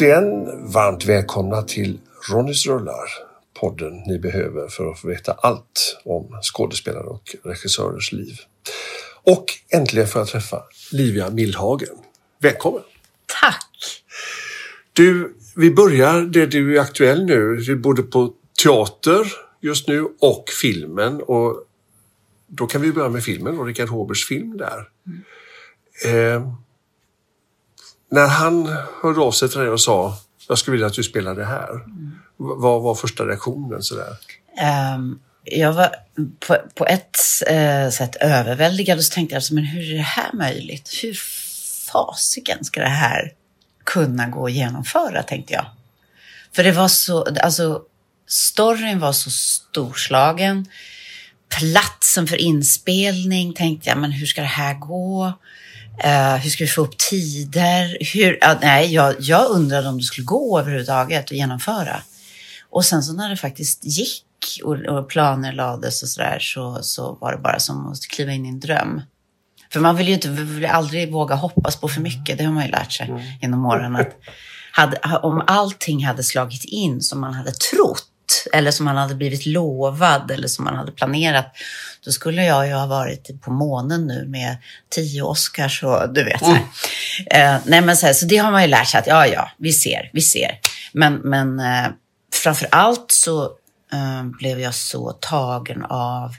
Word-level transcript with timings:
Återigen 0.00 0.72
varmt 0.72 1.04
välkomna 1.04 1.62
till 1.62 1.98
Ronnys 2.32 2.66
rullar, 2.66 3.10
podden 3.60 4.02
ni 4.06 4.18
behöver 4.18 4.68
för 4.68 4.90
att 4.90 5.00
få 5.00 5.08
veta 5.08 5.32
allt 5.32 6.00
om 6.04 6.40
skådespelare 6.42 7.06
och 7.06 7.36
regissörers 7.44 8.12
liv. 8.12 8.34
Och 9.22 9.44
äntligen 9.68 10.08
får 10.08 10.20
jag 10.20 10.28
träffa 10.28 10.62
Livia 10.92 11.30
Millhagen. 11.30 11.96
Välkommen! 12.38 12.82
Tack! 13.40 14.02
Du, 14.92 15.36
vi 15.56 15.70
börjar 15.70 16.20
där 16.20 16.46
du 16.46 16.76
är 16.76 16.80
aktuell 16.80 17.24
nu. 17.24 17.56
Du 17.56 17.72
är 17.72 17.76
både 17.76 18.02
på 18.02 18.32
teater 18.62 19.32
just 19.60 19.88
nu 19.88 20.08
och 20.20 20.44
filmen. 20.62 21.22
Och 21.22 21.64
då 22.46 22.66
kan 22.66 22.82
vi 22.82 22.92
börja 22.92 23.08
med 23.08 23.24
filmen 23.24 23.58
och 23.58 23.66
Richard 23.66 23.88
Håbers 23.88 24.28
film 24.28 24.56
där. 24.56 24.88
Eh, 26.06 26.52
när 28.10 28.26
han 28.26 28.76
hörde 29.02 29.20
av 29.20 29.32
sig 29.32 29.48
till 29.48 29.60
dig 29.60 29.68
och 29.68 29.80
sa 29.80 30.16
jag 30.50 30.58
skulle 30.58 30.72
vilja 30.72 30.86
att 30.86 30.92
du 30.92 31.02
spelar 31.02 31.34
det 31.34 31.44
här. 31.44 31.70
Mm. 31.70 32.18
Vad 32.36 32.82
var 32.82 32.94
första 32.94 33.24
reaktionen? 33.24 33.82
Sådär? 33.82 34.16
Um, 34.94 35.20
jag 35.44 35.72
var 35.72 35.96
på, 36.46 36.56
på 36.74 36.86
ett 36.86 37.18
eh, 37.46 37.90
sätt 37.90 38.16
överväldigad 38.16 38.98
och 38.98 39.04
så 39.04 39.14
tänkte 39.14 39.34
jag, 39.34 39.38
alltså, 39.38 39.54
men 39.54 39.64
hur 39.64 39.92
är 39.92 39.96
det 39.96 40.02
här 40.02 40.32
möjligt? 40.32 40.98
Hur 41.02 41.18
fasiken 41.92 42.64
ska 42.64 42.80
det 42.80 42.86
här 42.86 43.32
kunna 43.84 44.26
gå 44.26 44.46
att 44.46 44.52
genomföra, 44.52 45.22
tänkte 45.22 45.52
jag. 45.52 45.66
För 46.52 46.64
det 46.64 46.72
var 46.72 46.88
så, 46.88 47.26
alltså 47.42 47.82
storyn 48.26 48.98
var 48.98 49.12
så 49.12 49.30
storslagen. 49.30 50.66
Platsen 51.58 52.26
för 52.26 52.36
inspelning 52.36 53.52
tänkte 53.52 53.88
jag, 53.88 53.98
men 53.98 54.12
hur 54.12 54.26
ska 54.26 54.40
det 54.40 54.46
här 54.46 54.74
gå? 54.74 55.32
Eh, 55.98 56.36
hur 56.36 56.50
ska 56.50 56.64
vi 56.64 56.70
få 56.70 56.82
upp 56.82 56.98
tider? 56.98 57.98
Hur, 58.14 58.38
ja, 58.40 58.58
nej, 58.62 58.94
jag, 58.94 59.14
jag 59.18 59.50
undrade 59.50 59.88
om 59.88 59.98
det 59.98 60.04
skulle 60.04 60.24
gå 60.24 60.58
överhuvudtaget 60.58 61.24
att 61.24 61.30
genomföra. 61.30 62.02
Och 62.70 62.84
sen 62.84 63.02
så 63.02 63.12
när 63.12 63.30
det 63.30 63.36
faktiskt 63.36 63.84
gick 63.84 64.60
och, 64.64 64.76
och 64.76 65.08
planer 65.08 65.52
lades 65.52 66.02
och 66.02 66.08
sådär 66.08 66.38
så, 66.40 66.78
så 66.82 67.18
var 67.20 67.32
det 67.32 67.38
bara 67.38 67.58
som 67.58 67.92
att 67.92 68.00
kliva 68.00 68.32
in 68.32 68.46
i 68.46 68.48
en 68.48 68.60
dröm. 68.60 69.02
För 69.72 69.80
man 69.80 69.96
vill 69.96 70.08
ju 70.08 70.14
inte, 70.14 70.28
vill 70.28 70.66
aldrig 70.66 71.12
våga 71.12 71.34
hoppas 71.34 71.76
på 71.76 71.88
för 71.88 72.00
mycket, 72.00 72.38
det 72.38 72.44
har 72.44 72.52
man 72.52 72.64
ju 72.64 72.70
lärt 72.70 72.92
sig 72.92 73.38
genom 73.42 73.66
åren. 73.66 73.96
Att 73.96 74.16
hade, 74.72 74.96
om 75.22 75.42
allting 75.46 76.04
hade 76.04 76.22
slagit 76.22 76.64
in 76.64 77.00
som 77.00 77.20
man 77.20 77.34
hade 77.34 77.52
trott 77.52 78.09
eller 78.52 78.70
som 78.70 78.84
man 78.84 78.96
hade 78.96 79.14
blivit 79.14 79.46
lovad 79.46 80.30
eller 80.30 80.48
som 80.48 80.64
man 80.64 80.76
hade 80.76 80.92
planerat, 80.92 81.52
då 82.04 82.10
skulle 82.10 82.44
jag 82.44 82.66
ju 82.66 82.72
ha 82.72 82.86
varit 82.86 83.40
på 83.40 83.50
månen 83.50 84.06
nu 84.06 84.26
med 84.26 84.56
tio 84.88 85.22
Oscars 85.22 85.82
och 85.82 86.14
du 86.14 86.24
vet. 86.24 86.42
Här. 86.42 86.56
Eh, 87.26 87.60
nej, 87.64 87.80
men 87.80 87.96
så, 87.96 88.06
här, 88.06 88.12
så 88.12 88.26
det 88.26 88.36
har 88.36 88.50
man 88.50 88.62
ju 88.62 88.68
lärt 88.68 88.88
sig 88.88 89.00
att 89.00 89.06
ja, 89.06 89.26
ja, 89.26 89.50
vi 89.56 89.72
ser, 89.72 90.10
vi 90.12 90.20
ser. 90.20 90.58
Men, 90.92 91.14
men 91.14 91.60
eh, 91.60 91.90
framför 92.32 92.68
allt 92.70 93.10
så 93.10 93.44
eh, 93.92 94.24
blev 94.38 94.60
jag 94.60 94.74
så 94.74 95.12
tagen 95.12 95.84
av 95.84 96.34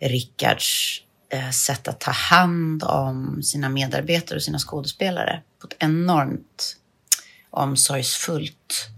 Rickards 0.00 1.02
eh, 1.32 1.50
sätt 1.50 1.88
att 1.88 2.00
ta 2.00 2.10
hand 2.10 2.82
om 2.82 3.42
sina 3.42 3.68
medarbetare 3.68 4.36
och 4.36 4.42
sina 4.42 4.58
skådespelare 4.58 5.42
på 5.60 5.66
ett 5.66 5.76
enormt 5.78 6.76
omsorgsfullt 7.50 8.88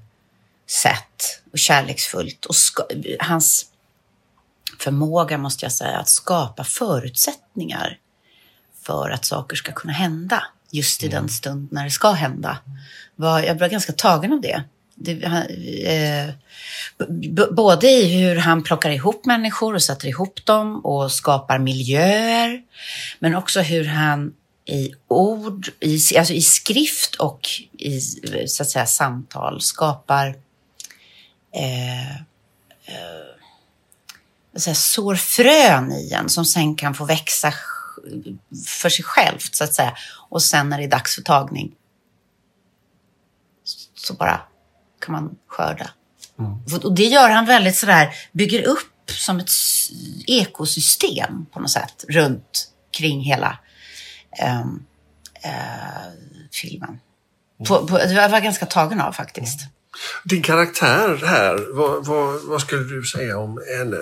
sätt 0.70 1.42
och 1.52 1.58
kärleksfullt. 1.58 2.46
Och 2.46 2.54
hans 3.20 3.66
förmåga, 4.78 5.38
måste 5.38 5.64
jag 5.64 5.72
säga, 5.72 5.98
att 5.98 6.08
skapa 6.08 6.64
förutsättningar 6.64 7.98
för 8.82 9.10
att 9.10 9.24
saker 9.24 9.56
ska 9.56 9.72
kunna 9.72 9.92
hända 9.92 10.44
just 10.70 11.02
i 11.02 11.08
den 11.08 11.28
stund 11.28 11.72
när 11.72 11.84
det 11.84 11.90
ska 11.90 12.10
hända. 12.10 12.58
Var, 13.16 13.40
jag 13.40 13.56
blev 13.56 13.70
ganska 13.70 13.92
tagen 13.92 14.32
av 14.32 14.40
det. 14.40 14.64
det 14.94 15.26
han, 15.26 15.42
eh, 15.84 16.30
både 17.50 17.90
i 17.90 18.20
hur 18.20 18.36
han 18.36 18.62
plockar 18.62 18.90
ihop 18.90 19.24
människor 19.24 19.74
och 19.74 19.82
sätter 19.82 20.08
ihop 20.08 20.46
dem 20.46 20.84
och 20.84 21.12
skapar 21.12 21.58
miljöer, 21.58 22.62
men 23.18 23.34
också 23.34 23.60
hur 23.60 23.84
han 23.84 24.34
i 24.64 24.94
ord, 25.08 25.68
i, 25.80 26.18
alltså 26.18 26.34
i 26.34 26.42
skrift 26.42 27.14
och 27.14 27.48
i 27.72 28.00
så 28.46 28.62
att 28.62 28.70
säga, 28.70 28.86
samtal 28.86 29.60
skapar 29.60 30.34
eh, 31.54 32.14
eh, 32.14 33.30
så 34.56 34.70
här, 34.70 34.74
sår 34.74 35.14
frön 35.14 35.92
i 35.92 36.12
en 36.12 36.28
som 36.28 36.44
sen 36.44 36.76
kan 36.76 36.94
få 36.94 37.04
växa 37.04 37.54
för 38.66 38.88
sig 38.88 39.04
självt 39.04 39.54
så 39.54 39.64
att 39.64 39.74
säga. 39.74 39.96
Och 40.28 40.42
sen 40.42 40.68
när 40.68 40.78
det 40.78 40.84
är 40.84 40.88
dags 40.88 41.14
för 41.14 41.22
tagning 41.22 41.72
så 43.94 44.14
bara 44.14 44.40
kan 45.00 45.12
man 45.12 45.36
skörda. 45.46 45.90
Och 46.82 46.94
det 46.94 47.04
gör 47.04 47.30
han 47.30 47.46
väldigt 47.46 47.76
sådär, 47.76 48.14
bygger 48.32 48.62
upp 48.62 49.10
som 49.10 49.38
ett 49.38 49.50
ekosystem 50.26 51.46
på 51.52 51.60
något 51.60 51.70
sätt 51.70 52.04
runt 52.08 52.68
kring 52.90 53.20
hela 53.20 53.58
ehm, 54.38 54.84
eh, 55.42 55.50
filmen. 56.52 57.00
På, 57.66 57.86
på, 57.86 57.86
var 57.86 58.00
jag 58.00 58.28
var 58.28 58.40
ganska 58.40 58.66
tagen 58.66 59.00
av 59.00 59.12
faktiskt. 59.12 59.60
Din 60.24 60.42
karaktär 60.42 61.20
här, 61.26 61.74
vad, 61.74 62.06
vad, 62.06 62.42
vad 62.42 62.60
skulle 62.60 62.82
du 62.82 63.04
säga 63.04 63.38
om 63.38 63.62
henne? 63.78 63.96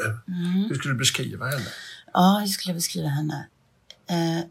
Hur 0.69 0.75
skulle 0.75 0.95
du 0.95 0.99
beskriva 0.99 1.47
henne? 1.47 1.67
Ja, 2.13 2.39
hur 2.41 2.47
skulle 2.47 2.71
jag 2.71 2.77
beskriva 2.77 3.09
henne? 3.09 3.47
Eh, 4.11 4.45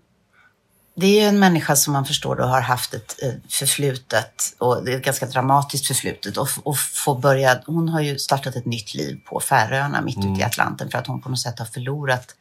det 0.96 1.06
är 1.06 1.22
ju 1.22 1.28
en 1.28 1.40
människa 1.40 1.76
som 1.76 1.94
man 1.94 2.06
förstår 2.06 2.36
då 2.36 2.44
har 2.44 2.62
haft 2.62 2.94
ett 2.94 3.16
eh, 3.24 3.34
förflutet 3.50 4.56
och 4.58 4.86
det 4.86 4.94
är 4.94 4.98
ett 4.98 5.06
ganska 5.06 5.26
dramatiskt 5.26 5.88
förflutet 5.88 6.38
och, 6.38 6.50
och 6.64 6.80
få 6.80 7.16
börja, 7.16 7.62
hon 7.66 7.90
har 7.90 8.02
ju 8.02 8.18
startat 8.20 8.56
ett 8.56 8.66
nytt 8.66 8.94
liv 8.94 9.20
på 9.26 9.40
Färöarna 9.40 10.02
mitt 10.02 10.18
ute 10.18 10.42
i 10.42 10.44
Atlanten 10.44 10.92
för 10.92 10.98
att 10.98 11.08
hon 11.08 11.22
på 11.22 11.30
något 11.30 11.40
sätt 11.40 11.60
har 11.60 11.66
förlorat 11.66 12.36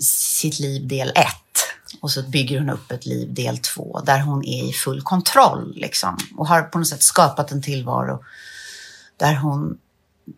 sitt 0.00 0.58
liv 0.58 0.88
del 0.88 1.08
ett. 1.08 1.71
Och 2.02 2.10
så 2.10 2.22
bygger 2.22 2.58
hon 2.58 2.70
upp 2.70 2.92
ett 2.92 3.06
liv, 3.06 3.34
del 3.34 3.58
två, 3.58 4.00
där 4.06 4.20
hon 4.20 4.44
är 4.44 4.68
i 4.68 4.72
full 4.72 5.02
kontroll 5.02 5.72
liksom. 5.76 6.18
Och 6.36 6.48
har 6.48 6.62
på 6.62 6.78
något 6.78 6.88
sätt 6.88 7.02
skapat 7.02 7.52
en 7.52 7.62
tillvaro 7.62 8.24
där 9.16 9.34
hon 9.34 9.78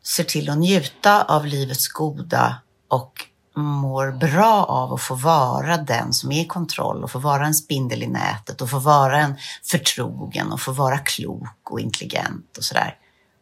ser 0.02 0.24
till 0.24 0.50
att 0.50 0.58
njuta 0.58 1.22
av 1.22 1.46
livets 1.46 1.88
goda 1.88 2.56
och 2.88 3.26
mår 3.56 4.12
bra 4.12 4.64
av 4.64 4.94
att 4.94 5.02
få 5.02 5.14
vara 5.14 5.76
den 5.76 6.12
som 6.12 6.32
är 6.32 6.40
i 6.40 6.46
kontroll 6.46 7.04
och 7.04 7.10
få 7.10 7.18
vara 7.18 7.46
en 7.46 7.54
spindel 7.54 8.02
i 8.02 8.06
nätet 8.06 8.60
och 8.60 8.70
få 8.70 8.78
vara 8.78 9.18
en 9.18 9.34
förtrogen 9.62 10.52
och 10.52 10.60
få 10.60 10.72
vara 10.72 10.98
klok 10.98 11.70
och 11.70 11.80
intelligent 11.80 12.58
och 12.58 12.64
sådär. 12.64 12.98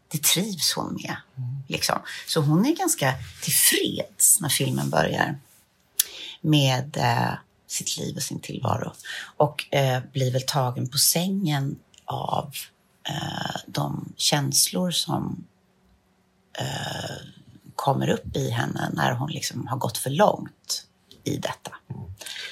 Det 0.08 0.22
trivs 0.22 0.72
hon 0.76 0.94
med. 1.02 1.16
Liksom. 1.68 1.98
Så 2.26 2.40
hon 2.40 2.66
är 2.66 2.76
ganska 2.76 3.14
tillfreds 3.42 4.40
när 4.40 4.48
filmen 4.48 4.90
börjar 4.90 5.38
med 6.40 6.96
eh, 6.96 7.32
sitt 7.72 7.96
liv 7.98 8.16
och 8.16 8.22
sin 8.22 8.40
tillvaro. 8.40 8.92
Och 9.36 9.74
eh, 9.74 10.02
blir 10.12 10.32
väl 10.32 10.42
tagen 10.46 10.88
på 10.88 10.98
sängen 10.98 11.76
av 12.04 12.50
eh, 13.08 13.60
de 13.66 14.12
känslor 14.16 14.90
som 14.90 15.44
eh, 16.58 16.64
kommer 17.76 18.08
upp 18.08 18.36
i 18.36 18.50
henne 18.50 18.90
när 18.92 19.12
hon 19.12 19.30
liksom 19.30 19.66
har 19.66 19.76
gått 19.76 19.98
för 19.98 20.10
långt 20.10 20.86
i 21.24 21.36
detta. 21.36 21.70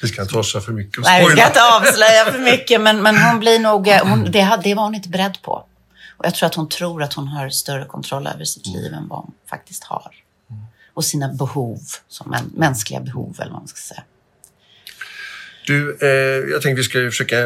Vi 0.02 0.08
ska 0.08 0.22
inte 0.22 0.38
avslöja 0.38 0.62
för 0.64 0.72
mycket 0.72 1.04
Nej, 1.04 1.24
vi 1.24 1.30
ska 1.30 1.46
inte 1.46 1.62
avslöja 1.62 2.24
för 2.32 2.38
mycket, 2.38 2.80
men, 2.80 3.02
men 3.02 3.18
hon 3.18 3.38
blir 3.40 3.58
nog... 3.58 3.88
eh, 3.88 4.08
Hon, 4.08 4.24
det, 4.24 4.60
det 4.64 4.74
var 4.74 4.82
hon 4.82 4.94
inte 4.94 5.08
beredd 5.08 5.42
på. 5.42 5.66
Och 6.16 6.26
jag 6.26 6.34
tror 6.34 6.46
att 6.46 6.54
hon 6.54 6.68
tror 6.68 7.02
att 7.02 7.12
hon 7.14 7.28
har 7.28 7.48
större 7.48 7.84
kontroll 7.84 8.26
över 8.26 8.44
sitt 8.44 8.66
liv 8.66 8.92
än 8.94 9.08
vad 9.08 9.18
hon 9.18 9.32
faktiskt 9.50 9.84
har. 9.84 10.14
Och 10.94 11.04
sina 11.04 11.28
behov, 11.28 11.80
som 12.08 12.36
mänskliga 12.54 13.00
behov 13.00 13.36
eller 13.40 13.50
vad 13.52 13.60
man 13.60 13.68
ska 13.68 13.78
säga. 13.80 14.02
Du, 15.70 15.98
eh, 16.00 16.08
jag 16.50 16.62
tänkte 16.62 16.80
vi 16.80 16.84
ska 16.84 16.98
försöka... 16.98 17.36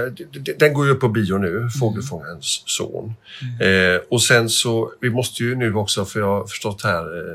Den 0.58 0.72
går 0.72 0.86
ju 0.86 0.92
upp 0.92 1.00
på 1.00 1.08
bio 1.08 1.38
nu, 1.38 1.68
Fågelfångarens 1.80 2.62
son. 2.66 3.14
Eh, 3.60 3.96
och 4.10 4.22
sen 4.22 4.48
så, 4.48 4.92
vi 5.00 5.10
måste 5.10 5.42
ju 5.42 5.54
nu 5.54 5.74
också, 5.74 6.04
för 6.04 6.20
jag 6.20 6.26
har 6.26 6.46
förstått 6.46 6.82
här, 6.82 7.18
eh, 7.18 7.34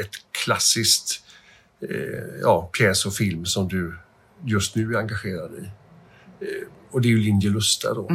ett 0.00 0.10
klassiskt 0.44 1.22
eh, 1.90 2.24
ja, 2.42 2.70
pjäs 2.72 3.06
och 3.06 3.14
film 3.14 3.46
som 3.46 3.68
du 3.68 3.96
just 4.44 4.74
nu 4.74 4.94
är 4.94 4.98
engagerad 4.98 5.50
i. 5.52 5.64
Eh, 6.44 6.50
och 6.90 7.00
det 7.00 7.08
är 7.08 7.10
ju 7.10 7.18
Linje 7.18 7.50
Lusta 7.50 7.94
då. 7.94 8.10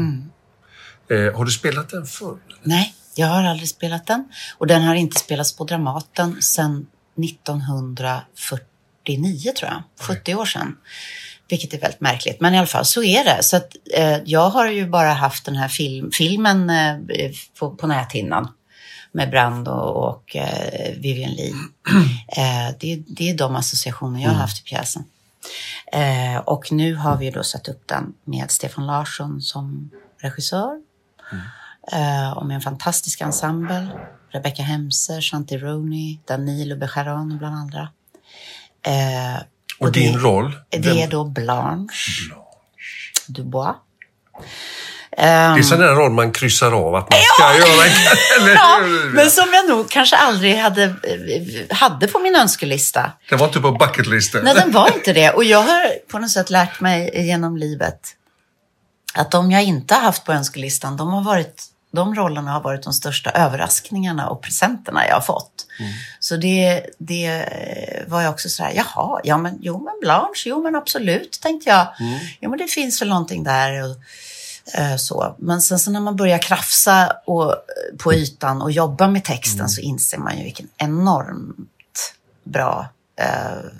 Eh, 1.09 1.35
har 1.35 1.45
du 1.45 1.51
spelat 1.51 1.89
den 1.89 2.05
förr? 2.05 2.37
Nej, 2.63 2.95
jag 3.15 3.27
har 3.27 3.43
aldrig 3.43 3.69
spelat 3.69 4.07
den. 4.07 4.29
Och 4.57 4.67
den 4.67 4.81
har 4.81 4.95
inte 4.95 5.19
spelats 5.19 5.57
på 5.57 5.63
Dramaten 5.63 6.41
sedan 6.41 6.87
1949, 7.23 9.51
tror 9.57 9.71
jag. 9.71 9.83
70 9.99 10.35
år 10.35 10.45
sedan. 10.45 10.75
Vilket 11.51 11.73
är 11.73 11.79
väldigt 11.79 12.01
märkligt. 12.01 12.39
Men 12.39 12.53
i 12.53 12.57
alla 12.57 12.67
fall, 12.67 12.85
så 12.85 13.03
är 13.03 13.23
det. 13.23 13.43
Så 13.43 13.57
att, 13.57 13.75
eh, 13.93 14.17
jag 14.25 14.49
har 14.49 14.67
ju 14.67 14.87
bara 14.87 15.13
haft 15.13 15.45
den 15.45 15.55
här 15.55 15.67
film, 15.67 16.11
filmen 16.11 16.69
eh, 16.69 16.97
på, 17.59 17.75
på 17.75 17.87
näthinnan 17.87 18.47
med 19.11 19.29
Brand 19.29 19.67
och, 19.67 20.09
och 20.09 20.35
eh, 20.35 20.95
Vivian 20.97 21.31
Lee. 21.31 21.53
Eh, 22.37 22.75
det, 22.79 23.03
det 23.07 23.29
är 23.29 23.37
de 23.37 23.55
associationer 23.55 24.21
jag 24.21 24.29
har 24.29 24.35
haft 24.35 24.55
till 24.55 24.65
pjäsen. 24.65 25.03
Eh, 25.93 26.37
och 26.37 26.71
nu 26.71 26.95
har 26.95 27.17
vi 27.17 27.31
då 27.31 27.43
satt 27.43 27.67
upp 27.67 27.87
den 27.87 28.13
med 28.23 28.51
Stefan 28.51 28.87
Larsson 28.87 29.41
som 29.41 29.89
regissör. 30.21 30.81
Eh, 31.91 32.31
och 32.31 32.45
med 32.45 32.55
en 32.55 32.61
fantastisk 32.61 33.21
ensemble. 33.21 33.87
Rebecca 34.29 34.63
Hemser, 34.63 35.21
Shanti 35.21 35.57
Rooney, 35.57 36.17
Danilo 36.25 36.75
Bejarano 36.75 37.37
bland 37.37 37.55
andra. 37.55 37.89
Eh, 38.85 39.41
Och, 39.81 39.91
din 39.91 40.19
roll? 40.19 40.55
det 40.69 40.77
Vem- 40.79 40.97
är 40.97 41.07
då 41.07 41.23
Blanche 41.23 42.31
Dubois. 43.27 43.75
Det 45.17 45.23
är 45.23 45.61
sån 45.61 45.79
där 45.79 45.95
roll 45.95 46.11
man 46.11 46.31
kryssar 46.31 46.71
av 46.71 46.95
att 46.95 47.09
man 47.11 47.19
ska 47.21 47.57
göra. 47.57 47.85
Eller 48.41 48.53
Ja, 48.55 48.79
men 49.13 49.31
som 49.31 49.45
jag 49.53 49.69
nog 49.69 49.89
kanske 49.89 50.15
aldrig 50.15 50.57
hade, 50.57 50.95
hade 51.69 52.07
på 52.07 52.19
min 52.19 52.35
önskelista. 52.35 53.11
Det 53.29 53.35
var 53.35 53.47
inte 53.47 53.59
på 53.59 53.71
bucketlisten. 53.71 54.43
Nej, 54.43 54.53
den 54.53 54.71
var 54.71 54.87
inte 54.95 55.13
det. 55.13 55.29
Och 55.29 55.43
jag 55.43 55.61
har 55.61 56.07
på 56.11 56.19
något 56.19 56.29
sätt 56.31 56.49
lärt 56.49 56.79
mig 56.79 57.11
genom 57.27 57.57
livet 57.57 57.99
att 59.13 59.31
de 59.31 59.51
jag 59.51 59.63
inte 59.63 59.93
har 59.93 60.01
haft 60.01 60.25
på 60.25 60.33
önskelistan, 60.33 60.97
de, 60.97 61.09
har 61.13 61.23
varit, 61.23 61.63
de 61.91 62.15
rollerna 62.15 62.51
har 62.51 62.61
varit 62.61 62.83
de 62.83 62.93
största 62.93 63.29
överraskningarna 63.29 64.29
och 64.29 64.41
presenterna 64.41 65.07
jag 65.07 65.13
har 65.13 65.21
fått. 65.21 65.65
Så 66.19 66.37
det, 66.37 66.85
det 66.97 67.45
var 68.07 68.21
jag 68.21 68.33
också 68.33 68.49
så 68.49 68.63
här, 68.63 68.73
jaha, 68.73 69.21
ja 69.23 69.37
men, 69.37 69.57
jo 69.61 69.83
men 69.83 69.93
Blanche, 70.01 70.43
jo 70.45 70.63
men 70.63 70.75
absolut, 70.75 71.39
tänkte 71.41 71.69
jag. 71.69 71.87
Jo 72.39 72.49
men 72.49 72.59
det 72.59 72.67
finns 72.67 73.01
väl 73.01 73.09
någonting 73.09 73.43
där. 73.43 73.83
Och, 73.83 73.95
eh, 74.73 74.95
så. 74.95 75.35
Men 75.39 75.61
sen 75.61 75.79
så 75.79 75.91
när 75.91 75.99
man 75.99 76.15
börjar 76.15 76.37
krafsa 76.37 77.13
och, 77.25 77.55
på 77.97 78.13
ytan 78.13 78.61
och 78.61 78.71
jobba 78.71 79.07
med 79.07 79.23
texten 79.23 79.69
så 79.69 79.81
inser 79.81 80.17
man 80.17 80.37
ju 80.37 80.43
vilken 80.43 80.67
enormt 80.77 82.13
bra 82.43 82.89
eh, 83.15 83.71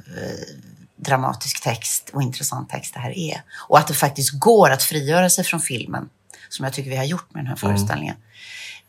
dramatisk 0.95 1.63
text 1.63 2.09
och 2.13 2.21
intressant 2.21 2.69
text 2.69 2.93
det 2.93 2.99
här 2.99 3.17
är. 3.17 3.41
Och 3.67 3.79
att 3.79 3.87
det 3.87 3.93
faktiskt 3.93 4.39
går 4.39 4.69
att 4.69 4.83
frigöra 4.83 5.29
sig 5.29 5.43
från 5.43 5.59
filmen, 5.59 6.09
som 6.53 6.65
jag 6.65 6.73
tycker 6.73 6.89
vi 6.89 6.97
har 6.97 7.03
gjort 7.03 7.33
med 7.33 7.43
den 7.43 7.47
här 7.47 7.55
föreställningen. 7.55 8.15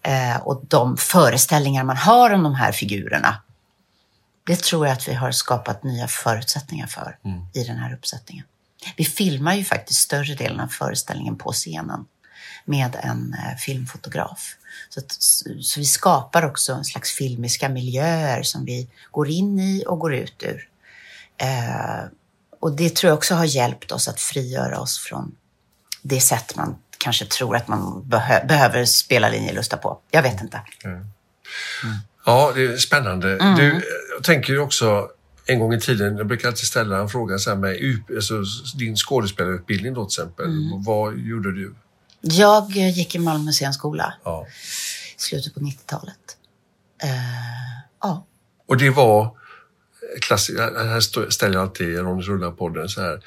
Eh, 0.02 0.36
och 0.36 0.64
de 0.68 0.96
föreställningar 0.96 1.84
man 1.84 1.96
har 1.96 2.30
om 2.30 2.42
de 2.42 2.54
här 2.54 2.72
figurerna, 2.72 3.42
det 4.46 4.60
tror 4.60 4.86
jag 4.86 4.92
att 4.92 5.08
vi 5.08 5.14
har 5.14 5.32
skapat 5.32 5.84
nya 5.84 6.08
förutsättningar 6.08 6.86
för 6.86 7.18
i 7.54 7.64
den 7.64 7.76
här 7.76 7.94
uppsättningen. 7.94 8.44
Vi 8.96 9.04
filmar 9.04 9.54
ju 9.54 9.64
faktiskt 9.64 10.00
större 10.00 10.34
delen 10.34 10.60
av 10.60 10.68
föreställningen 10.68 11.38
på 11.38 11.52
scenen 11.52 12.06
med 12.64 12.96
en 13.02 13.34
eh, 13.34 13.56
filmfotograf. 13.56 14.56
Så, 14.88 15.00
att, 15.00 15.12
så 15.60 15.80
vi 15.80 15.86
skapar 15.86 16.44
också 16.44 16.72
en 16.72 16.84
slags 16.84 17.12
filmiska 17.12 17.68
miljöer 17.68 18.42
som 18.42 18.64
vi 18.64 18.88
går 19.10 19.28
in 19.28 19.60
i 19.60 19.84
och 19.86 19.98
går 19.98 20.14
ut 20.14 20.42
ur. 20.42 20.68
Eh, 21.36 22.04
och 22.60 22.72
det 22.72 22.96
tror 22.96 23.08
jag 23.08 23.16
också 23.16 23.34
har 23.34 23.44
hjälpt 23.44 23.92
oss 23.92 24.08
att 24.08 24.20
frigöra 24.20 24.80
oss 24.80 24.98
från 24.98 25.36
det 26.02 26.20
sätt 26.20 26.56
man 26.56 26.76
kanske 27.02 27.25
tror 27.25 27.56
att 27.56 27.69
man 27.69 28.08
behö 28.08 28.46
behöver 28.46 28.84
spela 28.84 29.28
linjelusta 29.28 29.76
på. 29.76 29.99
Jag 30.10 30.22
vet 30.22 30.40
inte. 30.40 30.60
Ja, 32.26 32.52
det 32.54 32.64
är 32.64 32.76
spännande. 32.76 33.37
Mm. 33.37 33.54
Du, 33.56 33.82
jag 34.14 34.25
tänker 34.25 34.52
ju 34.52 34.58
också 34.58 35.08
en 35.46 35.58
gång 35.58 35.75
i 35.75 35.81
tiden, 35.81 36.16
jag 36.16 36.26
brukar 36.26 36.49
alltid 36.49 36.66
ställa 36.66 36.99
en 36.99 37.08
fråga 37.08 37.38
så 37.38 37.50
här 37.50 37.56
med 37.56 38.02
alltså, 38.14 38.43
din 38.78 38.96
skådespelarutbildning 38.96 39.94
då 39.94 40.04
till 40.04 40.22
exempel. 40.22 40.46
Mm. 40.46 40.82
Vad 40.82 41.19
gjorde 41.19 41.52
du? 41.52 41.75
Jag 42.20 42.70
gick 42.70 43.14
i 43.14 43.19
Malmö 43.19 43.53
scenskola 43.53 44.15
Ja. 44.24 44.46
i 45.17 45.20
slutet 45.20 45.55
på 45.55 45.60
90-talet. 45.60 46.36
Eh, 47.03 47.08
ja. 48.00 48.26
Och 48.69 48.76
det 48.76 48.91
var 48.91 49.36
klassiskt, 50.20 50.58
här 50.60 51.31
ställer 51.31 51.55
jag 51.55 51.62
alltid 51.62 51.98
Ronny 51.98 52.22
Rullar-podden 52.22 52.88
så 52.88 53.00
här. 53.00 53.20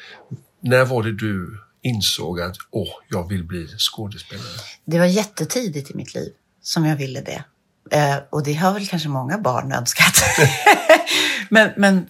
När 0.60 0.86
var 0.86 1.04
det 1.04 1.12
du 1.12 1.60
insåg 1.86 2.42
att 2.42 2.56
åh, 2.72 2.94
jag 3.10 3.30
vill 3.30 3.44
bli 3.44 3.68
skådespelare? 3.78 4.48
Det 4.86 5.00
var 5.00 5.06
jättetidigt 5.06 5.92
i 5.92 5.94
mitt 5.94 6.14
liv 6.14 6.34
som 6.62 6.86
jag 6.86 6.96
ville 6.96 7.22
det. 7.22 7.44
Eh, 7.92 8.18
och 8.30 8.44
det 8.44 8.54
har 8.54 8.74
väl 8.74 8.88
kanske 8.88 9.10
många 9.10 9.38
barn 9.38 9.72
önskat. 9.72 10.14
men 11.50 11.72
men 11.78 12.08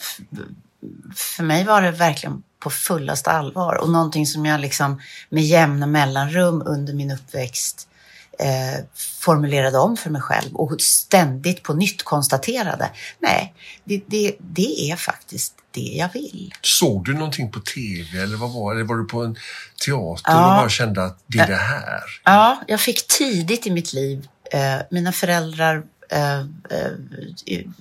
för 1.15 1.44
mig 1.44 1.65
var 1.65 1.82
det 1.82 1.91
verkligen 1.91 2.44
på 2.60 2.70
fullaste 2.70 3.32
allvar 3.32 3.75
och 3.75 3.89
någonting 3.89 4.25
som 4.25 4.46
jag 4.46 4.62
liksom 4.62 5.01
med 5.29 5.44
jämna 5.44 5.88
mellanrum 5.88 6.63
under 6.65 6.94
min 6.94 7.12
uppväxt 7.12 7.88
eh, 8.39 8.86
formulerade 8.96 9.77
om 9.77 9.98
för 9.98 10.10
mig 10.10 10.22
själv 10.22 10.55
och 10.55 10.82
ständigt 10.82 11.63
på 11.63 11.74
nytt 11.74 12.03
konstaterade. 12.03 12.89
Nej, 13.20 13.53
det, 13.84 14.03
det, 14.08 14.36
det 14.39 14.91
är 14.91 14.96
faktiskt 14.96 15.53
det 15.75 15.96
jag 15.98 16.10
vill. 16.13 16.53
Såg 16.62 17.05
du 17.05 17.13
någonting 17.13 17.51
på 17.51 17.60
tv 17.60 18.20
eller 18.24 18.38
vad 18.38 18.51
var 18.53 18.74
det? 18.74 18.79
Eller 18.79 18.88
var 18.88 18.96
du 18.96 19.05
på 19.05 19.24
en 19.24 19.36
teater 19.86 20.32
Ja. 20.32 20.51
och 20.51 20.62
bara 20.62 20.70
kände 20.70 21.03
att 21.05 21.20
det 21.27 21.39
är 21.39 21.48
det 21.48 21.55
här? 21.55 22.01
Ja, 22.24 22.62
jag 22.67 22.82
fick 22.82 23.08
tidigt 23.08 23.67
i 23.67 23.72
mitt 23.72 23.94
liv, 23.94 24.27
eh, 24.51 24.77
mina 24.91 25.12
föräldrar 25.12 25.84
eh, 26.10 26.39
eh, 26.39 26.91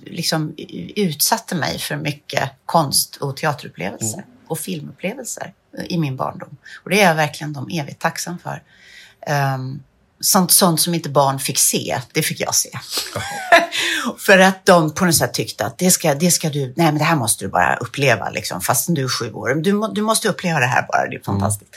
liksom 0.05 0.53
utsatte 0.95 1.55
mig 1.55 1.79
för 1.79 1.95
mycket 1.95 2.51
konst 2.65 3.15
och 3.15 3.37
teaterupplevelser 3.37 4.25
och 4.47 4.59
filmupplevelser 4.59 5.53
i 5.89 5.97
min 5.97 6.15
barndom. 6.15 6.57
Och 6.83 6.89
det 6.89 7.01
är 7.01 7.07
jag 7.07 7.15
verkligen 7.15 7.53
dem 7.53 7.69
evigt 7.71 7.99
tacksam 8.01 8.37
för. 8.39 8.61
Um, 9.55 9.83
sånt, 10.25 10.51
sånt 10.51 10.81
som 10.81 10.93
inte 10.93 11.09
barn 11.09 11.39
fick 11.39 11.59
se, 11.59 12.01
det 12.11 12.21
fick 12.21 12.39
jag 12.39 12.55
se. 12.55 12.69
för 14.25 14.39
att 14.39 14.65
de 14.65 14.93
på 14.93 15.05
något 15.05 15.15
sätt 15.15 15.33
tyckte 15.33 15.65
att 15.65 15.77
det 15.77 15.91
ska, 15.91 16.15
det 16.15 16.31
ska 16.31 16.49
du, 16.49 16.65
nej 16.65 16.85
men 16.85 16.97
det 16.97 17.03
här 17.03 17.15
måste 17.15 17.45
du 17.45 17.49
bara 17.49 17.75
uppleva 17.75 18.29
liksom, 18.29 18.61
fastän 18.61 18.95
du 18.95 19.03
är 19.03 19.09
sju 19.09 19.31
år. 19.33 19.55
Du, 19.55 19.89
du 19.93 20.01
måste 20.01 20.29
uppleva 20.29 20.59
det 20.59 20.65
här 20.65 20.85
bara, 20.87 21.07
det 21.09 21.15
är 21.15 21.23
fantastiskt. 21.23 21.75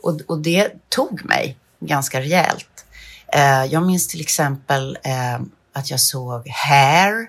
Och, 0.00 0.20
och 0.26 0.38
det 0.38 0.72
tog 0.88 1.24
mig 1.24 1.56
ganska 1.80 2.20
rejält. 2.20 2.84
Eh, 3.32 3.64
jag 3.64 3.86
minns 3.86 4.08
till 4.08 4.20
exempel 4.20 4.98
eh, 5.02 5.40
att 5.72 5.90
jag 5.90 6.00
såg 6.00 6.48
Hair, 6.48 7.26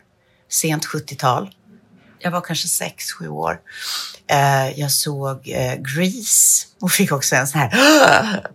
sent 0.49 0.85
70-tal 0.85 1.49
jag 2.19 2.31
var 2.31 2.41
kanske 2.41 2.67
sex, 2.67 3.11
sju 3.11 3.27
år. 3.27 3.59
Eh, 4.27 4.79
jag 4.79 4.91
såg 4.91 5.49
eh, 5.49 5.75
Grease 5.75 6.67
och 6.81 6.91
fick 6.91 7.11
också 7.11 7.35
en 7.35 7.47
sån 7.47 7.61
här 7.61 7.71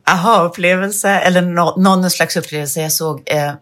aha-upplevelse, 0.04 1.08
eller 1.08 1.42
no, 1.42 1.80
någon 1.80 2.10
slags 2.10 2.36
upplevelse. 2.36 2.80
Jag 2.82 2.92
såg 2.92 3.22
eh, 3.26 3.52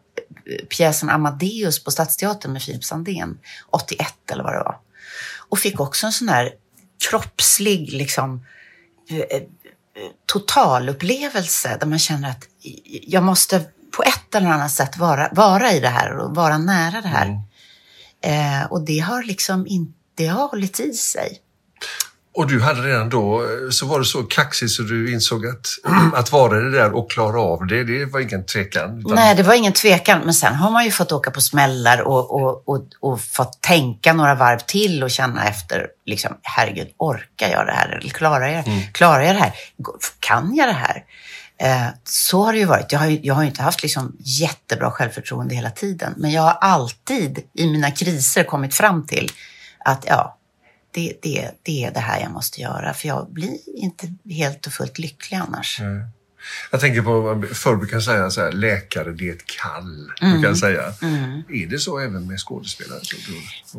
pjäsen 0.69 1.11
Amadeus 1.11 1.85
på 1.85 1.90
Stadsteatern 1.90 2.52
med 2.52 2.62
Filip 2.62 2.85
Sandén, 2.85 3.38
81 3.71 4.14
eller 4.33 4.45
vad 4.45 4.52
det 4.52 4.59
var. 4.59 4.76
Och 5.49 5.59
fick 5.59 5.80
också 5.80 6.07
en 6.07 6.12
sån 6.12 6.28
här 6.28 6.50
kroppslig, 7.09 7.92
liksom, 7.92 8.47
eh, 9.11 9.19
eh, 9.19 9.42
totalupplevelse 10.33 11.76
där 11.80 11.87
man 11.87 11.99
känner 11.99 12.30
att 12.30 12.45
eh, 12.64 12.99
jag 13.02 13.23
måste 13.23 13.64
på 13.97 14.02
ett 14.02 14.35
eller 14.35 14.49
annat 14.49 14.73
sätt 14.73 14.97
vara, 14.97 15.28
vara 15.33 15.73
i 15.73 15.80
det 15.80 15.88
här 15.88 16.16
och 16.16 16.35
vara 16.35 16.59
nära 16.59 17.00
det 17.00 17.09
här. 17.09 17.26
Mm. 17.26 17.40
Eh, 18.24 18.72
och 18.72 18.84
det 18.84 18.98
har 18.98 19.22
liksom 19.22 19.66
inte, 19.66 20.26
hållit 20.26 20.80
i 20.80 20.92
sig. 20.92 21.40
Och 22.34 22.46
du 22.46 22.60
hade 22.60 22.82
redan 22.82 23.08
då, 23.08 23.42
så 23.70 23.86
var 23.86 23.98
det 23.98 24.04
så 24.04 24.22
kaxig 24.22 24.70
så 24.70 24.82
du 24.82 25.12
insåg 25.12 25.46
att, 25.46 25.66
att 26.14 26.32
vara 26.32 26.60
det 26.60 26.70
där 26.70 26.92
och 26.92 27.10
klara 27.10 27.40
av 27.40 27.66
det, 27.66 27.84
det 27.84 28.04
var 28.04 28.20
ingen 28.20 28.46
tvekan? 28.46 28.98
Utan... 28.98 29.14
Nej, 29.14 29.34
det 29.34 29.42
var 29.42 29.54
ingen 29.54 29.72
tvekan. 29.72 30.20
Men 30.24 30.34
sen 30.34 30.54
har 30.54 30.70
man 30.70 30.84
ju 30.84 30.90
fått 30.90 31.12
åka 31.12 31.30
på 31.30 31.40
smällar 31.40 32.00
och, 32.00 32.42
och, 32.42 32.68
och, 32.68 32.84
och 33.00 33.20
fått 33.20 33.60
tänka 33.60 34.12
några 34.12 34.34
varv 34.34 34.58
till 34.58 35.02
och 35.02 35.10
känna 35.10 35.48
efter, 35.48 35.86
liksom, 36.06 36.36
herregud, 36.42 36.88
orkar 36.96 37.48
jag 37.48 37.66
det 37.66 37.72
här? 37.72 37.88
Eller 37.88 38.10
klarar 38.10 38.48
jag, 38.48 38.68
mm. 38.68 38.80
klarar 38.92 39.22
jag 39.22 39.34
det 39.34 39.40
här? 39.40 39.52
Kan 40.20 40.54
jag 40.54 40.68
det 40.68 40.72
här? 40.72 41.04
Eh, 41.60 41.86
så 42.04 42.44
har 42.44 42.52
det 42.52 42.58
ju 42.58 42.64
varit. 42.64 42.92
Jag 42.92 42.98
har 42.98 43.18
jag 43.22 43.34
har 43.34 43.44
inte 43.44 43.62
haft 43.62 43.82
liksom 43.82 44.16
jättebra 44.18 44.90
självförtroende 44.90 45.54
hela 45.54 45.70
tiden, 45.70 46.14
men 46.16 46.30
jag 46.30 46.42
har 46.42 46.52
alltid 46.60 47.38
i 47.54 47.66
mina 47.66 47.90
kriser 47.90 48.44
kommit 48.44 48.74
fram 48.74 49.06
till 49.06 49.30
att 49.78 50.04
ja, 50.06 50.38
det, 50.90 51.12
det, 51.22 51.50
det 51.62 51.84
är 51.84 51.90
det 51.90 52.00
här 52.00 52.20
jag 52.20 52.32
måste 52.32 52.60
göra, 52.60 52.94
för 52.94 53.08
jag 53.08 53.32
blir 53.32 53.58
inte 53.76 54.14
helt 54.30 54.66
och 54.66 54.72
fullt 54.72 54.98
lycklig 54.98 55.38
annars. 55.38 55.80
Mm. 55.80 56.02
Jag 56.70 56.80
tänker 56.80 57.02
på, 57.02 57.44
förr 57.54 57.76
brukar 57.76 57.96
jag 57.96 58.02
säga 58.02 58.30
så 58.30 58.40
här, 58.40 58.52
läkare 58.52 59.12
det 59.12 59.28
är 59.28 59.32
ett 59.32 59.46
kall. 59.46 60.12
Mm. 60.22 60.42
jag 60.42 60.58
säga. 60.58 60.82
Mm. 61.02 61.42
Är 61.48 61.66
det 61.66 61.78
så 61.78 61.98
även 61.98 62.26
med 62.26 62.38
skådespelare? 62.38 63.00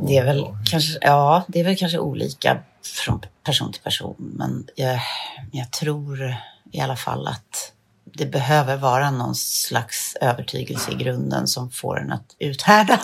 det 0.07 0.17
är 0.17 0.25
väl 0.25 0.37
ja. 0.37 0.57
kanske, 0.65 0.97
ja, 1.01 1.45
det 1.47 1.59
är 1.59 1.63
väl 1.63 1.77
kanske 1.77 1.99
olika 1.99 2.57
från 3.05 3.21
person 3.45 3.71
till 3.71 3.81
person, 3.81 4.15
men 4.17 4.67
jag, 4.75 4.99
jag 5.51 5.71
tror 5.71 6.35
i 6.71 6.79
alla 6.79 6.95
fall 6.95 7.27
att 7.27 7.73
det 8.13 8.25
behöver 8.25 8.77
vara 8.77 9.11
någon 9.11 9.35
slags 9.35 10.15
övertygelse 10.21 10.91
i 10.91 10.95
grunden 10.95 11.47
som 11.47 11.71
får 11.71 11.99
en 11.99 12.11
att 12.11 12.35
uthärda. 12.39 12.99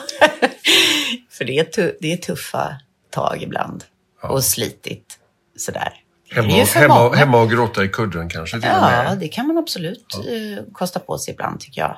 För 1.29 1.45
det 1.45 1.59
är, 1.59 1.93
det 2.01 2.13
är 2.13 2.17
tuffa 2.17 2.79
tag 3.09 3.43
ibland 3.43 3.83
ja. 4.21 4.29
och 4.29 4.43
slitigt 4.43 5.17
sådär. 5.57 5.93
Hemma, 6.29 6.63
hemma, 6.63 7.15
hemma 7.15 7.41
och 7.41 7.51
gråta 7.51 7.83
i 7.83 7.89
kudden 7.89 8.29
kanske? 8.29 8.59
Till 8.59 8.69
ja, 8.69 9.15
det 9.15 9.27
kan 9.27 9.47
man 9.47 9.57
absolut 9.57 10.05
ja. 10.25 10.31
Eh, 10.31 10.63
kosta 10.73 10.99
på 10.99 11.17
sig 11.17 11.33
ibland 11.33 11.59
tycker 11.59 11.81
jag. 11.81 11.97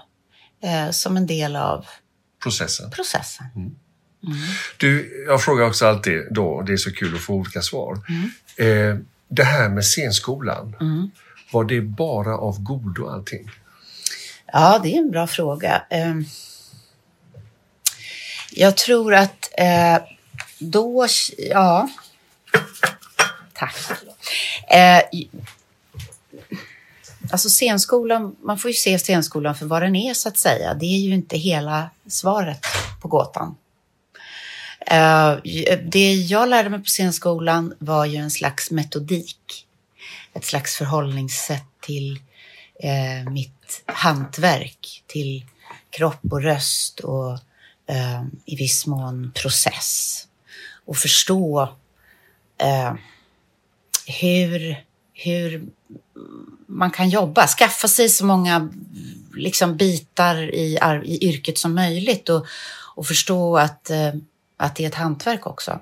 Eh, 0.63 0.91
som 0.91 1.17
en 1.17 1.27
del 1.27 1.55
av 1.55 1.85
processen. 2.43 2.91
processen. 2.91 3.45
Mm. 3.55 3.75
Mm. 4.23 4.37
Du, 4.77 5.23
jag 5.27 5.41
frågar 5.41 5.65
också 5.65 5.85
alltid 5.85 6.27
då, 6.31 6.61
det 6.61 6.73
är 6.73 6.77
så 6.77 6.91
kul 6.91 7.15
att 7.15 7.21
få 7.21 7.33
olika 7.33 7.61
svar. 7.61 7.99
Mm. 8.09 8.91
Eh, 8.95 9.01
det 9.27 9.43
här 9.43 9.69
med 9.69 9.85
scenskolan. 9.85 10.75
Var 11.51 11.63
det 11.63 11.81
bara 11.81 12.37
av 12.37 12.63
godo 12.63 13.07
allting? 13.07 13.49
Ja, 14.45 14.79
det 14.83 14.95
är 14.95 14.99
en 14.99 15.11
bra 15.11 15.27
fråga. 15.27 15.81
Ehm, 15.89 16.25
jag 18.51 18.77
tror 18.77 19.13
att 19.13 19.49
eh, 19.57 19.97
då, 20.59 21.07
ja. 21.37 21.89
Tack. 23.53 23.75
Eh, 24.69 25.01
alltså 27.31 27.49
scenskolan, 27.49 28.35
man 28.43 28.57
får 28.57 28.71
ju 28.71 28.75
se 28.75 28.99
scenskolan 28.99 29.55
för 29.55 29.65
vad 29.65 29.81
den 29.81 29.95
är 29.95 30.13
så 30.13 30.29
att 30.29 30.37
säga. 30.37 30.73
Det 30.73 30.85
är 30.85 30.99
ju 30.99 31.13
inte 31.13 31.37
hela 31.37 31.89
svaret 32.07 32.65
på 33.01 33.07
gåtan. 33.07 33.55
Eh, 34.87 35.37
det 35.83 36.13
jag 36.13 36.49
lärde 36.49 36.69
mig 36.69 36.79
på 36.79 36.85
scenskolan 36.85 37.73
var 37.79 38.05
ju 38.05 38.17
en 38.17 38.31
slags 38.31 38.71
metodik 38.71 39.65
ett 40.33 40.45
slags 40.45 40.75
förhållningssätt 40.75 41.67
till 41.81 42.19
eh, 42.79 43.31
mitt 43.31 43.83
hantverk, 43.85 45.03
till 45.07 45.45
kropp 45.89 46.31
och 46.31 46.43
röst 46.43 46.99
och 46.99 47.31
eh, 47.87 48.23
i 48.45 48.55
viss 48.55 48.85
mån 48.85 49.31
process. 49.35 50.27
Och 50.85 50.97
förstå 50.97 51.73
eh, 52.57 52.93
hur, 54.21 54.83
hur 55.13 55.69
man 56.67 56.91
kan 56.91 57.09
jobba, 57.09 57.47
skaffa 57.47 57.87
sig 57.87 58.09
så 58.09 58.25
många 58.25 58.69
liksom, 59.35 59.77
bitar 59.77 60.53
i, 60.53 60.79
i 61.05 61.29
yrket 61.29 61.57
som 61.57 61.75
möjligt 61.75 62.29
och, 62.29 62.45
och 62.95 63.07
förstå 63.07 63.57
att, 63.57 63.89
eh, 63.89 64.13
att 64.57 64.75
det 64.75 64.83
är 64.83 64.87
ett 64.87 64.95
hantverk 64.95 65.47
också. 65.47 65.79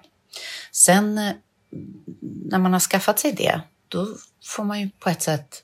Sen 0.71 1.17
eh, 1.17 1.33
när 2.45 2.59
man 2.59 2.73
har 2.73 2.79
skaffat 2.79 3.19
sig 3.19 3.31
det, 3.31 3.61
då 3.87 4.07
får 4.45 4.63
man 4.63 4.79
ju 4.79 4.89
på 4.99 5.09
ett 5.09 5.21
sätt 5.21 5.63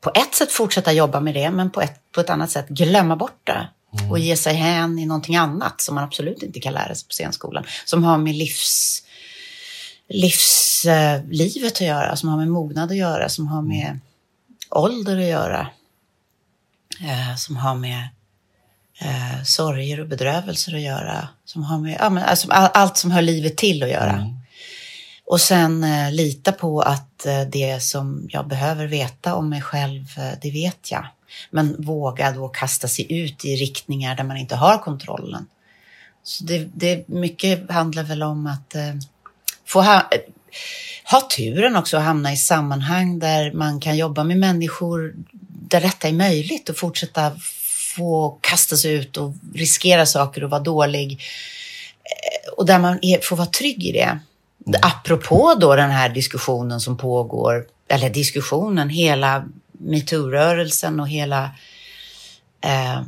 på 0.00 0.12
ett 0.14 0.34
sätt 0.34 0.52
fortsätta 0.52 0.92
jobba 0.92 1.20
med 1.20 1.34
det, 1.34 1.50
men 1.50 1.70
på 1.70 1.80
ett, 1.80 2.12
på 2.12 2.20
ett 2.20 2.30
annat 2.30 2.50
sätt 2.50 2.68
glömma 2.68 3.16
bort 3.16 3.40
det 3.44 3.68
mm. 3.98 4.10
och 4.10 4.18
ge 4.18 4.36
sig 4.36 4.54
hän 4.54 4.98
i 4.98 5.06
någonting 5.06 5.36
annat 5.36 5.80
som 5.80 5.94
man 5.94 6.04
absolut 6.04 6.42
inte 6.42 6.60
kan 6.60 6.72
lära 6.72 6.94
sig 6.94 7.08
på 7.08 7.12
scenskolan. 7.12 7.64
Som 7.84 8.04
har 8.04 8.18
med 8.18 8.34
livs, 8.34 9.02
livslivet 10.08 11.72
att 11.72 11.80
göra, 11.80 12.16
som 12.16 12.28
har 12.28 12.36
med 12.36 12.48
mognad 12.48 12.90
att 12.90 12.96
göra, 12.96 13.28
som 13.28 13.46
har 13.46 13.62
med 13.62 13.98
ålder 14.70 15.18
att 15.18 15.26
göra. 15.26 15.68
Eh, 17.00 17.36
som 17.36 17.56
har 17.56 17.74
med 17.74 18.08
eh, 19.00 19.42
sorger 19.44 20.00
och 20.00 20.08
bedrövelser 20.08 20.74
att 20.74 20.80
göra. 20.80 21.28
Som 21.44 21.62
har 21.62 21.78
med 21.78 21.96
ja, 22.00 22.10
men, 22.10 22.24
alltså, 22.24 22.50
allt 22.50 22.96
som 22.96 23.10
hör 23.10 23.22
livet 23.22 23.56
till 23.56 23.82
att 23.82 23.90
göra. 23.90 24.12
Mm. 24.12 24.34
Och 25.26 25.40
sen 25.40 25.84
eh, 25.84 26.12
lita 26.12 26.52
på 26.52 26.80
att 26.80 27.26
eh, 27.26 27.40
det 27.40 27.82
som 27.82 28.28
jag 28.30 28.48
behöver 28.48 28.86
veta 28.86 29.34
om 29.34 29.48
mig 29.48 29.62
själv, 29.62 30.04
eh, 30.18 30.38
det 30.42 30.50
vet 30.50 30.90
jag. 30.90 31.06
Men 31.50 31.82
våga 31.82 32.32
då 32.32 32.48
kasta 32.48 32.88
sig 32.88 33.22
ut 33.22 33.44
i 33.44 33.56
riktningar 33.56 34.16
där 34.16 34.24
man 34.24 34.36
inte 34.36 34.56
har 34.56 34.78
kontrollen. 34.78 35.46
Så 36.22 36.44
det, 36.44 36.68
det 36.74 37.08
mycket 37.08 37.70
handlar 37.70 38.02
väl 38.02 38.22
om 38.22 38.46
att 38.46 38.74
eh, 38.74 38.94
få 39.66 39.80
ha, 39.82 39.96
eh, 39.96 40.20
ha 41.10 41.20
turen 41.20 41.76
också 41.76 41.96
att 41.96 42.02
hamna 42.02 42.32
i 42.32 42.36
sammanhang 42.36 43.18
där 43.18 43.52
man 43.52 43.80
kan 43.80 43.96
jobba 43.96 44.24
med 44.24 44.38
människor 44.38 45.14
där 45.68 45.80
detta 45.80 46.08
är 46.08 46.12
möjligt 46.12 46.68
och 46.68 46.76
fortsätta 46.76 47.32
få 47.96 48.38
kasta 48.40 48.76
sig 48.76 48.92
ut 48.92 49.16
och 49.16 49.34
riskera 49.54 50.06
saker 50.06 50.44
och 50.44 50.50
vara 50.50 50.60
dålig. 50.60 51.12
Eh, 51.12 52.52
och 52.52 52.66
där 52.66 52.78
man 52.78 52.98
är, 53.02 53.20
får 53.20 53.36
vara 53.36 53.46
trygg 53.46 53.84
i 53.84 53.92
det. 53.92 54.18
Apropå 54.82 55.56
då 55.60 55.76
den 55.76 55.90
här 55.90 56.08
diskussionen 56.08 56.80
som 56.80 56.96
pågår, 56.96 57.66
eller 57.88 58.10
diskussionen, 58.10 58.88
hela 58.88 59.44
metoo-rörelsen 59.72 61.00
och 61.00 61.08
hela 61.08 61.50
eh, 62.60 63.02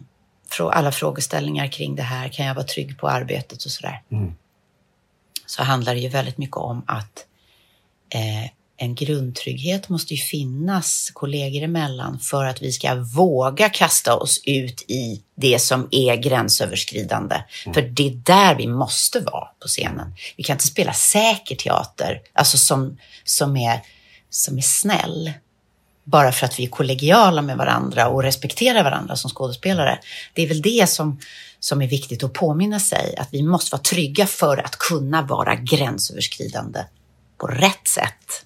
alla 0.58 0.92
frågeställningar 0.92 1.66
kring 1.66 1.96
det 1.96 2.02
här, 2.02 2.28
kan 2.28 2.46
jag 2.46 2.54
vara 2.54 2.66
trygg 2.66 2.98
på 2.98 3.08
arbetet 3.08 3.64
och 3.64 3.70
sådär. 3.70 4.02
Mm. 4.10 4.34
Så 5.46 5.62
handlar 5.62 5.94
det 5.94 6.00
ju 6.00 6.08
väldigt 6.08 6.38
mycket 6.38 6.56
om 6.56 6.82
att 6.86 7.26
eh, 8.14 8.50
en 8.80 8.94
grundtrygghet 8.94 9.88
måste 9.88 10.14
ju 10.14 10.20
finnas 10.20 11.10
kollegor 11.14 11.62
emellan 11.62 12.18
för 12.18 12.44
att 12.44 12.62
vi 12.62 12.72
ska 12.72 12.94
våga 12.94 13.68
kasta 13.68 14.16
oss 14.16 14.40
ut 14.44 14.82
i 14.88 15.22
det 15.36 15.58
som 15.58 15.88
är 15.90 16.16
gränsöverskridande. 16.16 17.36
Mm. 17.64 17.74
För 17.74 17.82
det 17.82 18.06
är 18.06 18.10
där 18.10 18.54
vi 18.54 18.66
måste 18.66 19.20
vara 19.20 19.48
på 19.62 19.68
scenen. 19.68 20.14
Vi 20.36 20.42
kan 20.42 20.54
inte 20.54 20.66
spela 20.66 20.92
säker 20.92 21.56
teater, 21.56 22.20
alltså 22.32 22.58
som, 22.58 22.98
som, 23.24 23.56
är, 23.56 23.80
som 24.30 24.58
är 24.58 24.62
snäll, 24.62 25.32
bara 26.04 26.32
för 26.32 26.46
att 26.46 26.58
vi 26.58 26.64
är 26.64 26.68
kollegiala 26.68 27.42
med 27.42 27.56
varandra 27.56 28.08
och 28.08 28.22
respekterar 28.22 28.84
varandra 28.84 29.16
som 29.16 29.30
skådespelare. 29.30 29.98
Det 30.34 30.42
är 30.42 30.48
väl 30.48 30.62
det 30.62 30.90
som, 30.90 31.20
som 31.60 31.82
är 31.82 31.86
viktigt 31.86 32.24
att 32.24 32.32
påminna 32.32 32.80
sig, 32.80 33.16
att 33.16 33.28
vi 33.30 33.42
måste 33.42 33.74
vara 33.74 33.82
trygga 33.82 34.26
för 34.26 34.56
att 34.56 34.76
kunna 34.76 35.22
vara 35.22 35.54
gränsöverskridande 35.54 36.80
på 37.38 37.46
rätt 37.46 37.88
sätt. 37.88 38.44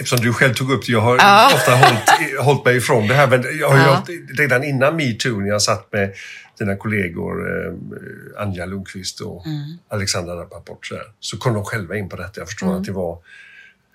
Eftersom 0.00 0.20
du 0.20 0.32
själv 0.32 0.54
tog 0.54 0.70
upp 0.70 0.86
det, 0.86 0.92
jag 0.92 1.00
har 1.00 1.16
ja. 1.16 1.50
ofta 1.54 1.74
hållit, 1.74 2.38
hållit 2.40 2.64
mig 2.64 2.76
ifrån 2.76 3.08
det 3.08 3.14
här, 3.14 3.26
men 3.26 3.44
jag 3.58 3.70
har 3.70 3.78
ja. 3.78 4.04
redan 4.38 4.64
innan 4.64 4.96
metoo, 4.96 5.40
när 5.40 5.48
jag 5.48 5.62
satt 5.62 5.92
med 5.92 6.14
dina 6.58 6.76
kollegor 6.76 7.66
eh, 7.66 8.42
Anja 8.42 8.66
Lundqvist 8.66 9.20
och 9.20 9.46
mm. 9.46 9.78
Alexandra 9.88 10.34
Rappaport 10.34 10.86
så, 10.86 10.94
så 11.20 11.38
kom 11.38 11.54
de 11.54 11.64
själva 11.64 11.96
in 11.96 12.08
på 12.08 12.16
detta. 12.16 12.40
Jag 12.40 12.48
förstår 12.48 12.66
mm. 12.66 12.78
att 12.78 12.84
det 12.84 12.92
var 12.92 13.18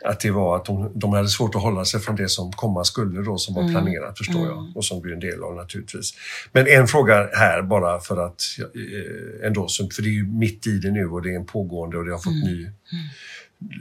att 0.06 0.20
det 0.20 0.32
var 0.32 0.56
att 0.56 0.66
de, 0.66 0.92
de 0.96 1.14
hade 1.14 1.28
svårt 1.28 1.56
att 1.56 1.62
hålla 1.62 1.86
sig 1.86 2.00
från 2.00 2.16
det 2.16 2.30
som 2.30 2.52
komma 2.52 2.84
skulle 2.84 3.22
då, 3.22 3.38
som 3.38 3.56
var 3.56 3.62
Mm. 3.62 3.74
planerat 3.74 4.18
förstår 4.18 4.46
jag 4.48 4.72
och 4.76 4.86
som 4.86 5.02
blir 5.02 5.14
en 5.14 5.20
del 5.20 5.44
av 5.44 5.56
naturligtvis. 5.56 6.14
Men 6.52 6.68
en 6.68 6.88
fråga 6.88 7.30
här 7.34 7.62
bara 7.62 8.00
för 8.00 8.26
att 8.26 8.42
eh, 8.60 9.48
ändå, 9.48 9.68
för 9.96 10.02
det 10.02 10.10
är 10.10 10.12
ju 10.12 10.28
mitt 10.28 10.68
i 10.68 10.78
det 10.78 10.92
nu 10.92 11.08
och 11.08 11.22
det 11.22 11.32
är 11.32 11.36
en 11.36 11.46
pågående 11.46 11.98
och 11.98 12.06
det 12.06 12.12
har 12.12 12.20
fått 12.20 12.34
Mm. 12.34 12.48
ny 12.48 12.70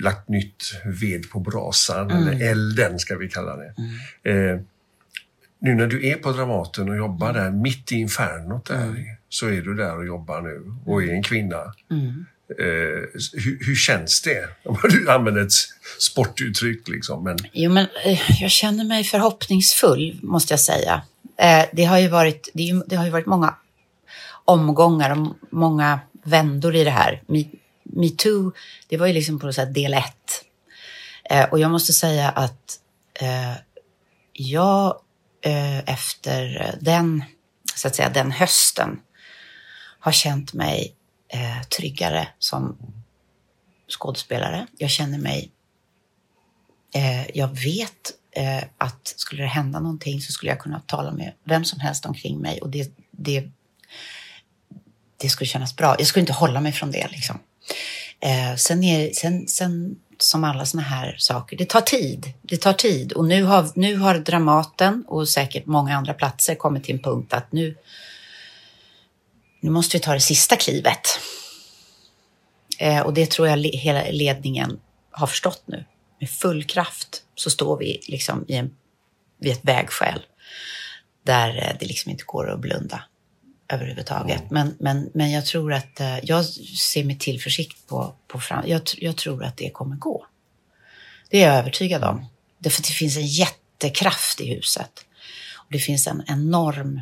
lagt 0.01 0.29
nytt 0.29 0.63
ved 0.85 1.31
på 1.31 1.41
brasan, 1.41 2.11
Mm. 2.11 2.29
eller 2.29 2.51
elden 2.51 2.99
ska 2.99 3.17
vi 3.17 3.29
kalla 3.29 3.57
det. 3.57 3.75
Eh, 4.31 4.61
nu 5.59 5.75
när 5.75 5.87
du 5.87 6.09
är 6.09 6.17
på 6.17 6.33
Dramaten 6.33 6.89
och 6.89 6.97
jobbar 6.97 7.31
Mm. 7.31 7.43
där, 7.43 7.51
mitt 7.51 7.93
i 7.93 7.95
infernot 7.95 8.65
där, 8.67 8.95
så 9.29 9.47
är 9.47 9.63
du 9.63 9.75
där 9.75 9.97
och 9.99 10.07
jobbar 10.07 10.41
nu 10.41 10.75
och 10.87 11.03
är 11.03 11.09
en 11.13 11.23
kvinna. 11.23 11.75
Mm. 11.91 12.27
Eh, 12.59 12.65
hur, 13.33 13.67
hur 13.67 13.75
känns 13.75 14.23
det? 14.23 14.49
Om 14.65 14.77
du 14.91 15.11
använder 15.11 15.43
ett 15.43 15.53
sportuttryck 15.99 16.89
liksom. 16.89 17.25
Men, 17.25 17.37
Jo, 17.53 17.71
men 17.73 17.87
eh, 18.05 18.21
jag 18.43 18.51
känner 18.51 18.85
mig 18.85 19.05
förhoppningsfull, 19.05 20.19
måste 20.23 20.53
jag 20.53 20.61
säga. 20.61 21.03
Eh, 21.39 21.65
det, 21.73 21.85
har 21.85 21.99
ju 21.99 22.09
varit, 22.09 22.49
det, 22.55 22.83
det 22.87 22.97
har 22.97 23.05
ju 23.05 23.11
varit 23.11 23.27
många 23.27 23.55
omgångar 24.45 25.11
och 25.11 25.37
många 25.51 26.01
vändor 26.25 26.77
i 26.77 26.85
det 26.85 26.91
här. 26.91 27.23
Metoo, 27.97 28.53
det 28.89 28.97
var 28.97 29.07
ju 29.07 29.13
liksom 29.13 29.39
på 29.39 29.47
något 29.47 29.55
sätt 29.55 29.75
del 29.75 29.95
ett. 29.95 30.45
Eh, 31.31 31.45
och 31.45 31.59
jag 31.59 31.71
måste 31.71 31.93
säga 31.93 32.29
att 32.29 32.79
eh, 33.21 33.55
jag 34.33 35.01
eh, 35.43 35.79
efter 35.79 36.75
den, 36.81 37.25
så 37.75 37.89
att 37.89 37.97
säga, 37.97 38.09
den 38.09 38.33
hösten 38.33 39.01
har 39.99 40.13
känt 40.13 40.53
mig 40.53 40.95
eh, 41.29 41.63
tryggare 41.63 42.29
som 42.39 42.77
skådespelare. 43.89 44.67
Jag 44.79 44.91
känner 44.91 45.19
mig 45.19 45.51
eh, 46.95 47.31
jag 47.37 47.49
vet 47.49 48.13
eh, 48.31 48.65
att 48.79 49.15
skulle 49.17 49.43
det 49.43 49.49
hända 49.49 49.81
någonting 49.81 50.21
så 50.21 50.33
skulle 50.33 50.53
jag 50.53 50.61
kunna 50.61 50.81
tala 50.81 51.13
med 51.13 51.33
vem 51.45 51.65
som 51.65 51.81
helst 51.81 52.07
omkring 52.07 52.39
mig 52.39 52.61
och 52.61 52.71
det, 52.71 52.93
det, 53.11 53.51
det 55.17 55.29
skulle 55.29 55.49
kännas 55.49 55.77
bra. 55.77 55.97
Jag 55.99 56.07
skulle 56.07 56.21
inte 56.21 56.33
hålla 56.33 56.61
mig 56.61 56.73
från 56.73 56.91
det. 56.91 57.09
Liksom. 57.11 57.39
Eh, 58.21 58.57
sen, 58.57 58.85
är, 58.85 59.13
sen, 59.13 59.49
sen 59.49 59.97
som 60.19 60.45
alla 60.45 60.67
såna 60.67 60.83
här 60.83 61.15
saker, 61.19 61.57
det 61.57 61.69
tar 61.69 61.81
tid. 61.81 62.33
Det 62.43 62.57
tar 62.57 62.73
tid 62.73 63.13
och 63.13 63.25
nu 63.25 63.43
har, 63.43 63.69
nu 63.75 63.97
har 63.97 64.19
Dramaten 64.19 65.05
och 65.09 65.29
säkert 65.29 65.67
många 65.67 65.97
andra 65.97 66.15
platser 66.15 66.55
kommit 66.55 66.85
till 66.85 66.95
en 66.95 67.03
punkt 67.03 67.33
att 67.33 67.53
nu, 67.53 67.77
nu 69.61 69.71
måste 69.71 69.97
vi 69.97 70.01
ta 70.03 70.13
det 70.15 70.21
sista 70.21 70.57
klivet. 70.57 71.21
Eh, 72.79 73.01
och 73.01 73.15
det 73.15 73.31
tror 73.31 73.49
jag 73.49 73.59
le- 73.59 73.77
hela 73.77 74.05
ledningen 74.11 74.81
har 75.11 75.27
förstått 75.27 75.63
nu. 75.67 75.85
Med 76.21 76.31
full 76.31 76.65
kraft 76.65 77.23
så 77.35 77.51
står 77.51 77.79
vi 77.79 78.01
liksom 78.09 78.45
i 78.49 78.57
en, 78.57 78.71
vid 79.41 79.53
ett 79.53 79.65
vägskäl 79.65 80.23
där 81.23 81.49
eh, 81.57 81.77
det 81.81 81.87
liksom 81.87 82.11
inte 82.11 82.25
går 82.27 82.51
att 82.51 82.61
blunda 82.61 83.03
överhuvudtaget. 83.69 84.51
Men, 84.51 84.77
men, 84.79 85.11
men 85.15 85.31
jag 85.31 85.47
tror 85.47 85.73
att 85.73 86.01
eh, 86.01 86.19
jag 86.23 86.45
ser 86.45 87.05
med 87.05 87.21
tillförsikt 87.21 87.87
på, 87.87 88.15
på 88.27 88.41
fram... 88.41 88.65
Jag, 88.67 88.83
jag 88.97 89.17
tror 89.17 89.45
att 89.45 89.57
det 89.57 89.71
kommer 89.71 89.97
gå. 89.97 90.27
Det 91.31 91.43
är 91.43 91.49
jag 91.49 91.59
övertygad 91.59 92.05
om. 92.05 92.27
Därför 92.59 92.81
att 92.81 92.87
det 92.87 92.93
finns 92.93 93.17
en 93.17 93.27
jättekraft 93.27 94.41
i 94.41 94.55
huset. 94.55 95.07
Och 95.57 95.67
det 95.71 95.79
finns 95.79 96.07
en 96.07 96.23
enorm 96.27 97.01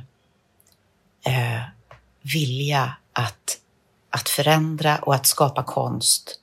eh, 1.27 1.63
vilja 2.23 2.97
att, 3.13 3.59
att 4.11 4.29
förändra 4.29 4.99
och 4.99 5.15
att 5.15 5.27
skapa 5.27 5.63
konst 5.63 6.41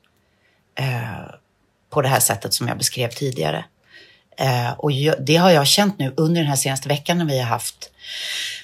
eh, 0.75 1.35
på 1.89 2.01
det 2.01 2.07
här 2.07 2.19
sättet 2.19 2.53
som 2.53 2.67
jag 2.67 2.77
beskrev 2.77 3.09
tidigare. 3.09 3.65
Eh, 4.39 4.71
och 4.71 4.91
det 5.19 5.35
har 5.35 5.49
jag 5.49 5.67
känt 5.67 5.99
nu 5.99 6.13
under 6.17 6.41
den 6.41 6.49
här 6.49 6.55
senaste 6.55 6.89
veckan 6.89 7.17
när 7.17 7.25
vi 7.25 7.39
har 7.39 7.45
haft 7.45 7.91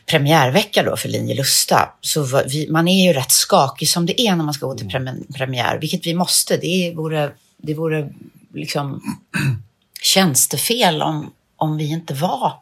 premiärvecka 0.05 0.83
då 0.83 0.97
för 0.97 1.09
Linje 1.09 1.35
Lusta. 1.35 1.93
Så 2.01 2.43
vi, 2.47 2.67
man 2.69 2.87
är 2.87 3.07
ju 3.07 3.13
rätt 3.13 3.31
skakig 3.31 3.89
som 3.89 4.05
det 4.05 4.21
är 4.21 4.35
när 4.35 4.43
man 4.43 4.53
ska 4.53 4.65
gå 4.65 4.75
till 4.75 4.87
prem- 4.87 5.33
premiär, 5.33 5.77
vilket 5.81 6.05
vi 6.05 6.13
måste. 6.13 6.57
Det 6.57 6.93
vore, 6.95 7.31
det 7.57 7.73
vore 7.73 8.09
liksom 8.53 9.17
tjänstefel 10.01 11.01
om, 11.01 11.33
om 11.55 11.77
vi 11.77 11.89
inte 11.89 12.13
var 12.13 12.53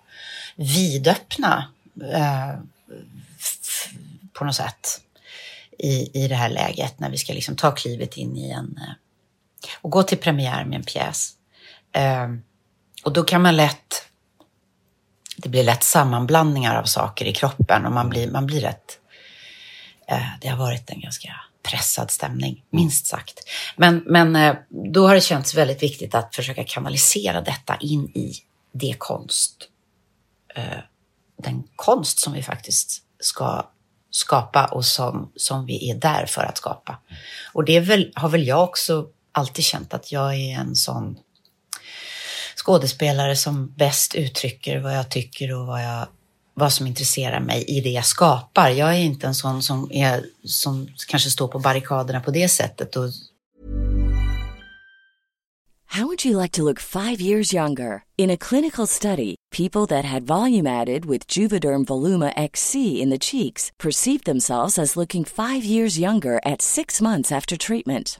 vidöppna 0.56 1.68
eh, 2.14 2.60
på 4.34 4.46
något 4.46 4.56
sätt 4.56 5.02
i, 5.80 6.24
i 6.24 6.28
det 6.28 6.36
här 6.36 6.50
läget 6.50 7.00
när 7.00 7.10
vi 7.10 7.18
ska 7.18 7.34
liksom 7.34 7.56
ta 7.56 7.72
klivet 7.72 8.18
in 8.18 8.38
i 8.38 8.50
en 8.50 8.80
eh, 8.82 8.94
och 9.82 9.92
gå 9.92 10.04
till 10.04 10.18
premiär 10.18 10.66
med 10.66 10.76
en 10.76 10.84
pjäs. 10.84 11.32
Eh, 11.92 12.28
och 13.04 13.14
då 13.14 13.24
kan 13.24 13.42
man 13.42 13.56
lätt, 13.56 14.08
det 15.38 15.50
blir 15.50 15.64
lätt 15.64 15.84
sammanblandningar 15.84 16.76
av 16.76 16.84
saker 16.84 17.26
i 17.26 17.34
kroppen 17.34 17.86
och 17.86 17.92
man 17.92 18.10
blir, 18.10 18.32
man 18.32 18.46
blir 18.46 18.62
rätt, 18.62 19.00
eh, 20.08 20.28
det 20.42 20.48
har 20.48 20.58
varit 20.58 20.90
en 20.90 21.00
ganska 21.00 21.36
pressad 21.64 22.12
stämning, 22.12 22.66
minst 22.70 23.08
sagt. 23.08 23.40
Men, 23.76 24.04
men 24.06 24.36
eh, 24.36 24.56
då 24.94 25.08
har 25.08 25.16
det 25.16 25.22
känts 25.22 25.56
väldigt 25.56 25.84
viktigt 25.84 26.16
att 26.16 26.36
försöka 26.36 26.64
kanalisera 26.64 27.42
detta 27.42 27.78
in 27.80 28.04
i 28.06 28.34
det 28.72 28.96
konst, 28.98 29.56
eh, 30.56 30.78
den 31.44 31.64
konst 31.76 32.20
som 32.20 32.34
vi 32.34 32.44
faktiskt 32.44 33.04
ska 33.20 33.70
skapa 34.10 34.66
och 34.66 34.86
som, 34.86 35.32
som 35.36 35.66
vi 35.66 35.90
är 35.90 35.96
där 35.96 36.26
för 36.26 36.44
att 36.44 36.58
skapa. 36.58 36.98
Och 37.54 37.66
det 37.66 37.80
väl, 37.80 38.12
har 38.16 38.30
väl 38.30 38.48
jag 38.48 38.64
också 38.64 39.08
alltid 39.32 39.66
känt 39.66 39.94
att 39.94 40.12
jag 40.12 40.36
är 40.36 40.60
en 40.60 40.76
sån 40.76 41.18
skådespelare 42.56 43.36
som 43.36 43.74
bäst 43.78 44.16
uttrycker 44.16 44.80
vad 44.80 44.98
jag 44.98 45.10
tycker 45.10 45.56
och 45.56 45.68
vad, 45.68 45.84
jag, 45.84 46.08
vad 46.54 46.74
som 46.74 46.88
intresserar 46.88 47.40
mig 47.40 47.64
i 47.64 47.82
det 47.82 47.90
jag 47.90 48.06
skapar. 48.06 48.70
Jag 48.70 48.90
är 48.90 49.00
inte 49.00 49.28
en 49.28 49.36
sån 49.36 49.64
som, 49.64 49.92
är, 49.92 50.26
som 50.46 50.88
kanske 51.08 51.30
står 51.30 51.48
på 51.48 51.60
barrikaderna 51.60 52.20
på 52.20 52.32
det 52.32 52.50
sättet. 52.50 52.96
Och, 52.96 53.10
How 55.94 56.08
would 56.08 56.26
you 56.26 56.36
like 56.42 56.54
to 56.54 56.64
look 56.64 56.80
five 56.80 57.22
years 57.22 57.54
younger? 57.54 58.04
In 58.18 58.32
a 58.32 58.38
clinical 58.38 58.88
study, 58.88 59.36
people 59.52 59.86
that 59.86 60.04
had 60.04 60.24
volume 60.24 60.66
added 60.66 61.06
with 61.06 61.28
Juvederm 61.28 61.86
Voluma 61.86 62.34
XC 62.36 63.00
in 63.00 63.12
the 63.12 63.20
cheeks 63.20 63.72
perceived 63.78 64.26
themselves 64.26 64.80
as 64.80 64.98
looking 64.98 65.24
five 65.24 65.64
years 65.64 66.00
younger 66.00 66.42
at 66.44 66.64
six 66.64 67.00
months 67.00 67.32
after 67.32 67.56
treatment. 67.56 68.20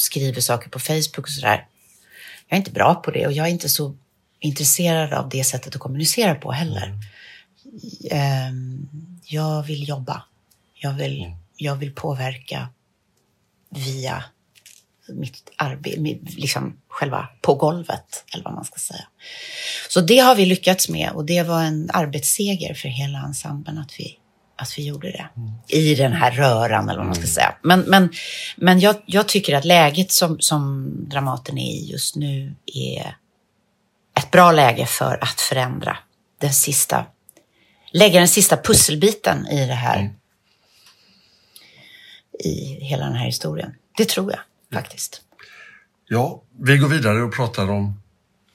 Skriver 0.00 0.40
saker 0.40 0.70
på 0.70 0.78
Facebook 0.78 1.18
och 1.18 1.28
sådär. 1.28 1.66
Jag 2.48 2.56
är 2.56 2.58
inte 2.58 2.70
bra 2.70 2.94
på 2.94 3.10
det 3.10 3.26
och 3.26 3.32
jag 3.32 3.46
är 3.46 3.50
inte 3.50 3.68
så 3.68 3.96
intresserad 4.40 5.12
av 5.12 5.28
det 5.28 5.44
sättet 5.44 5.74
att 5.74 5.80
kommunicera 5.80 6.34
på 6.34 6.52
heller. 6.52 6.94
Ehm, 8.10 8.88
Jag 9.24 9.62
vill 9.62 9.88
jobba. 9.88 10.24
Jag 10.74 10.92
vill, 10.92 11.32
jag 11.56 11.76
vill 11.76 11.94
påverka 11.94 12.68
via 13.70 14.24
mitt 15.08 15.50
arbete, 15.56 16.00
liksom 16.36 16.76
själva 16.88 17.28
på 17.42 17.54
golvet, 17.54 18.24
eller 18.34 18.44
vad 18.44 18.54
man 18.54 18.64
ska 18.64 18.78
säga. 18.78 19.04
Så 19.88 20.00
det 20.00 20.18
har 20.18 20.34
vi 20.34 20.46
lyckats 20.46 20.88
med 20.88 21.10
och 21.10 21.24
det 21.24 21.42
var 21.42 21.62
en 21.62 21.90
arbetsseger 21.92 22.74
för 22.74 22.88
hela 22.88 23.18
ensemblen 23.18 23.78
att 23.78 23.92
vi, 23.98 24.18
att 24.60 24.78
vi 24.78 24.86
gjorde 24.86 25.10
det. 25.10 25.28
I 25.76 25.94
den 25.94 26.12
här 26.12 26.30
röran, 26.30 26.88
eller 26.88 26.98
vad 26.98 27.06
man 27.06 27.14
ska 27.14 27.26
säga. 27.26 27.54
Men, 27.62 27.80
men, 27.80 28.12
men 28.56 28.80
jag, 28.80 28.96
jag 29.06 29.28
tycker 29.28 29.56
att 29.56 29.64
läget 29.64 30.12
som, 30.12 30.40
som 30.40 30.90
Dramaten 31.08 31.58
är 31.58 31.72
i 31.72 31.90
just 31.90 32.16
nu 32.16 32.54
är 32.66 33.16
ett 34.18 34.30
bra 34.30 34.52
läge 34.52 34.86
för 34.86 35.18
att 35.22 35.40
förändra 35.40 35.98
den 36.40 36.52
sista, 36.52 37.06
lägga 37.92 38.18
den 38.18 38.28
sista 38.28 38.56
pusselbiten 38.56 39.46
i 39.46 39.66
det 39.66 39.74
här, 39.74 40.10
i 42.44 42.84
hela 42.84 43.04
den 43.04 43.14
här 43.14 43.26
historien. 43.26 43.74
Det 43.96 44.08
tror 44.08 44.32
jag 44.32 44.40
faktiskt. 44.80 45.22
Ja, 46.08 46.42
vi 46.62 46.76
går 46.76 46.88
vidare 46.88 47.22
och 47.22 47.34
pratar 47.34 47.70
om 47.70 48.00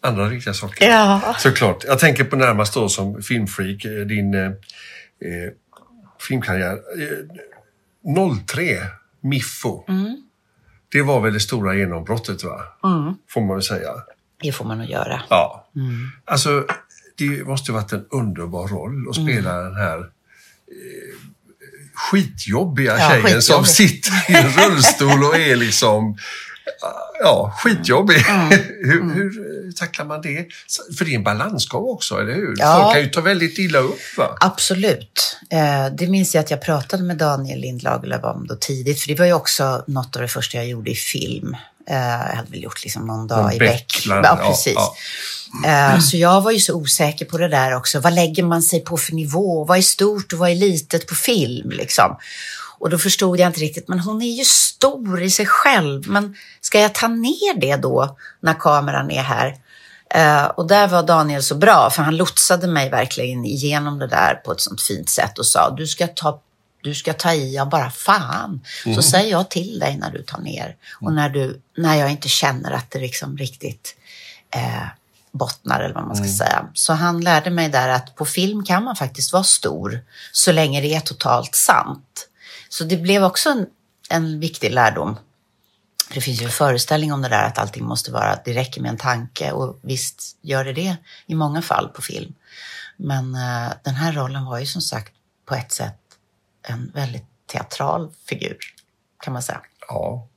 andra 0.01 0.29
riktiga 0.29 0.53
saker. 0.53 0.89
Ja. 0.89 1.35
Såklart. 1.39 1.83
Jag 1.83 1.99
tänker 1.99 2.23
på 2.23 2.35
närmast 2.35 2.73
då 2.73 2.89
som 2.89 3.21
filmfreak, 3.21 3.85
eh, 3.85 3.91
din 3.91 4.33
eh, 4.33 4.45
eh, 4.45 5.51
filmkarriär. 6.27 6.71
Eh, 6.73 8.37
03, 8.47 8.79
Miffo. 9.21 9.83
Det 10.91 11.01
var 11.01 11.21
väl 11.21 11.33
det 11.33 11.39
stora 11.39 11.75
genombrottet, 11.75 12.43
va? 12.43 12.61
Får 13.29 13.41
man 13.41 13.55
väl 13.55 13.63
säga. 13.63 13.91
Det 14.41 14.51
får 14.51 14.65
man 14.65 14.77
nog 14.77 14.87
göra. 14.89 15.21
Ja. 15.29 15.69
Alltså, 16.25 16.65
det 17.17 17.47
måste 17.47 17.71
varit 17.71 17.91
en 17.93 18.05
underbar 18.11 18.67
roll 18.67 19.09
att 19.09 19.15
spela 19.15 19.61
den 19.61 19.75
här 19.75 19.99
eh, 19.99 20.05
skitjobbiga 21.93 22.97
Ja, 22.99 23.09
tjejen 23.09 23.41
som 23.41 23.63
skitjobbig. 23.63 23.67
sitter 23.69 24.31
i 24.31 24.35
en 24.35 24.49
rullstol 24.51 25.23
och 25.23 25.35
är 25.37 25.55
liksom 25.55 26.17
Ja, 27.19 27.53
skitjobbig. 27.57 28.15
hur, 28.83 29.13
hur 29.13 29.71
tacklar 29.71 30.05
man 30.05 30.21
det? 30.21 30.45
För 30.97 31.05
det 31.05 31.11
är 31.11 31.15
en 31.15 31.23
balansgång 31.23 31.89
också, 31.89 32.19
eller 32.19 32.33
hur? 32.33 32.53
Ja. 32.57 32.81
Folk 32.83 32.93
kan 32.95 33.03
ju 33.03 33.09
ta 33.09 33.21
väldigt 33.21 33.57
illa 33.57 33.79
upp. 33.79 33.99
Va? 34.17 34.37
Absolut. 34.39 35.37
Eh, 35.49 35.85
det 35.97 36.07
minns 36.07 36.35
jag 36.35 36.41
att 36.43 36.51
jag 36.51 36.61
pratade 36.61 37.03
med 37.03 37.17
Daniel 37.17 37.59
Lindlagerlöf 37.59 38.23
om 38.23 38.47
då 38.47 38.55
tidigt, 38.55 38.99
för 39.01 39.07
det 39.07 39.15
var 39.19 39.25
ju 39.25 39.33
också 39.33 39.83
något 39.87 40.15
av 40.15 40.21
det 40.21 40.27
första 40.27 40.57
jag 40.57 40.67
gjorde 40.67 40.91
i 40.91 40.95
film. 40.95 41.55
Eh, 41.89 41.95
jag 41.97 42.35
hade 42.35 42.51
väl 42.51 42.63
gjort 42.63 42.83
liksom 42.83 43.05
någon 43.07 43.27
dag 43.27 43.43
Någon 43.43 43.53
i 43.53 43.59
Beck. 43.59 44.03
Ja, 44.07 44.21
ja, 44.23 44.49
precis. 44.49 44.73
ja. 44.75 44.95
Eh, 45.65 45.99
Så 45.99 46.17
jag 46.17 46.41
var 46.41 46.51
ju 46.51 46.59
så 46.59 46.73
osäker 46.73 47.25
på 47.25 47.37
det 47.37 47.47
där 47.47 47.75
också. 47.75 47.99
Vad 47.99 48.13
lägger 48.13 48.43
man 48.43 48.63
sig 48.63 48.79
på 48.79 48.97
för 48.97 49.13
nivå? 49.13 49.63
Vad 49.65 49.77
är 49.77 49.81
stort 49.81 50.33
och 50.33 50.39
vad 50.39 50.49
är 50.49 50.55
litet 50.55 51.07
på 51.07 51.15
film? 51.15 51.69
Liksom? 51.69 52.15
Och 52.85 52.91
då 52.91 52.97
förstod 52.97 53.39
jag 53.39 53.49
inte 53.49 53.59
riktigt, 53.59 53.87
men 53.87 53.99
hon 53.99 54.21
är 54.21 54.37
ju 54.37 54.45
stor 54.45 55.21
i 55.21 55.29
sig 55.29 55.45
själv. 55.45 56.09
Men 56.09 56.35
ska 56.61 56.79
jag 56.79 56.93
ta 56.93 57.07
ner 57.07 57.59
det 57.59 57.75
då 57.75 58.17
när 58.39 58.53
kameran 58.53 59.11
är 59.11 59.23
här? 59.23 59.55
Eh, 60.09 60.45
och 60.45 60.67
där 60.67 60.87
var 60.87 61.03
Daniel 61.03 61.43
så 61.43 61.55
bra, 61.55 61.89
för 61.89 62.03
han 62.03 62.17
lotsade 62.17 62.67
mig 62.67 62.89
verkligen 62.89 63.45
igenom 63.45 63.99
det 63.99 64.07
där 64.07 64.35
på 64.35 64.51
ett 64.51 64.61
sånt 64.61 64.81
fint 64.81 65.09
sätt 65.09 65.39
och 65.39 65.45
sa, 65.45 65.69
du 65.69 65.87
ska 65.87 66.07
ta 66.07 66.41
du 66.83 66.95
ska 66.95 67.13
ta 67.13 67.33
i 67.33 67.57
av 67.57 67.69
bara 67.69 67.91
fan. 67.91 68.61
Så 68.95 69.01
säger 69.01 69.31
jag 69.31 69.49
till 69.49 69.79
dig 69.79 69.97
när 69.97 70.11
du 70.11 70.23
tar 70.23 70.39
ner. 70.39 70.75
Och 71.01 71.13
när, 71.13 71.29
du, 71.29 71.61
när 71.77 71.95
jag 71.95 72.11
inte 72.11 72.29
känner 72.29 72.71
att 72.71 72.91
det 72.91 72.99
liksom 72.99 73.37
riktigt 73.37 73.95
eh, 74.55 74.87
bottnar 75.31 75.81
eller 75.81 75.95
vad 75.95 76.07
man 76.07 76.15
ska 76.15 76.45
säga. 76.45 76.67
Så 76.73 76.93
han 76.93 77.21
lärde 77.21 77.49
mig 77.49 77.69
där 77.69 77.89
att 77.89 78.15
på 78.15 78.25
film 78.25 78.65
kan 78.65 78.83
man 78.83 78.95
faktiskt 78.95 79.33
vara 79.33 79.43
stor 79.43 79.99
så 80.31 80.51
länge 80.51 80.81
det 80.81 80.95
är 80.95 80.99
totalt 80.99 81.55
sant. 81.55 82.29
Så 82.69 82.83
det 82.83 82.97
blev 82.97 83.23
också 83.23 83.49
en, 83.49 83.65
en 84.09 84.39
viktig 84.39 84.71
lärdom. 84.71 85.17
För 86.07 86.15
det 86.15 86.21
finns 86.21 86.41
ju 86.41 86.45
en 86.45 86.51
föreställning 86.51 87.13
om 87.13 87.21
det 87.21 87.29
där 87.29 87.43
att 87.43 87.57
allting 87.57 87.85
måste 87.85 88.11
vara, 88.11 88.39
det 88.45 88.53
räcker 88.53 88.81
med 88.81 88.89
en 88.89 88.97
tanke 88.97 89.51
och 89.51 89.79
visst 89.81 90.37
gör 90.41 90.65
det 90.65 90.73
det 90.73 90.97
i 91.25 91.35
många 91.35 91.61
fall 91.61 91.89
på 91.89 92.01
film. 92.01 92.33
Men 92.97 93.35
eh, 93.35 93.73
den 93.83 93.95
här 93.95 94.13
rollen 94.13 94.45
var 94.45 94.59
ju 94.59 94.65
som 94.65 94.81
sagt 94.81 95.13
på 95.45 95.55
ett 95.55 95.71
sätt 95.71 95.99
en 96.67 96.91
väldigt 96.93 97.25
teatral 97.47 98.11
figur 98.29 98.57
kan 99.23 99.33
man 99.33 99.41
säga. 99.41 99.61
Ja. 99.87 100.27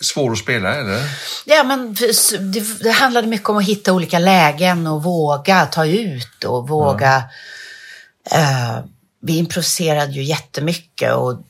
Svår 0.00 0.32
att 0.32 0.38
spela, 0.38 0.74
eller? 0.74 1.02
Ja, 1.46 1.64
men 1.64 1.94
det, 1.94 2.82
det 2.82 2.90
handlade 2.90 3.26
mycket 3.26 3.48
om 3.48 3.56
att 3.56 3.64
hitta 3.64 3.92
olika 3.92 4.18
lägen 4.18 4.86
och 4.86 5.02
våga 5.02 5.66
ta 5.66 5.86
ut 5.86 6.44
och 6.44 6.68
våga... 6.68 7.24
Eh, 8.30 8.78
vi 9.22 9.36
improviserade 9.38 10.12
ju 10.12 10.22
jättemycket 10.22 11.14
och 11.14 11.42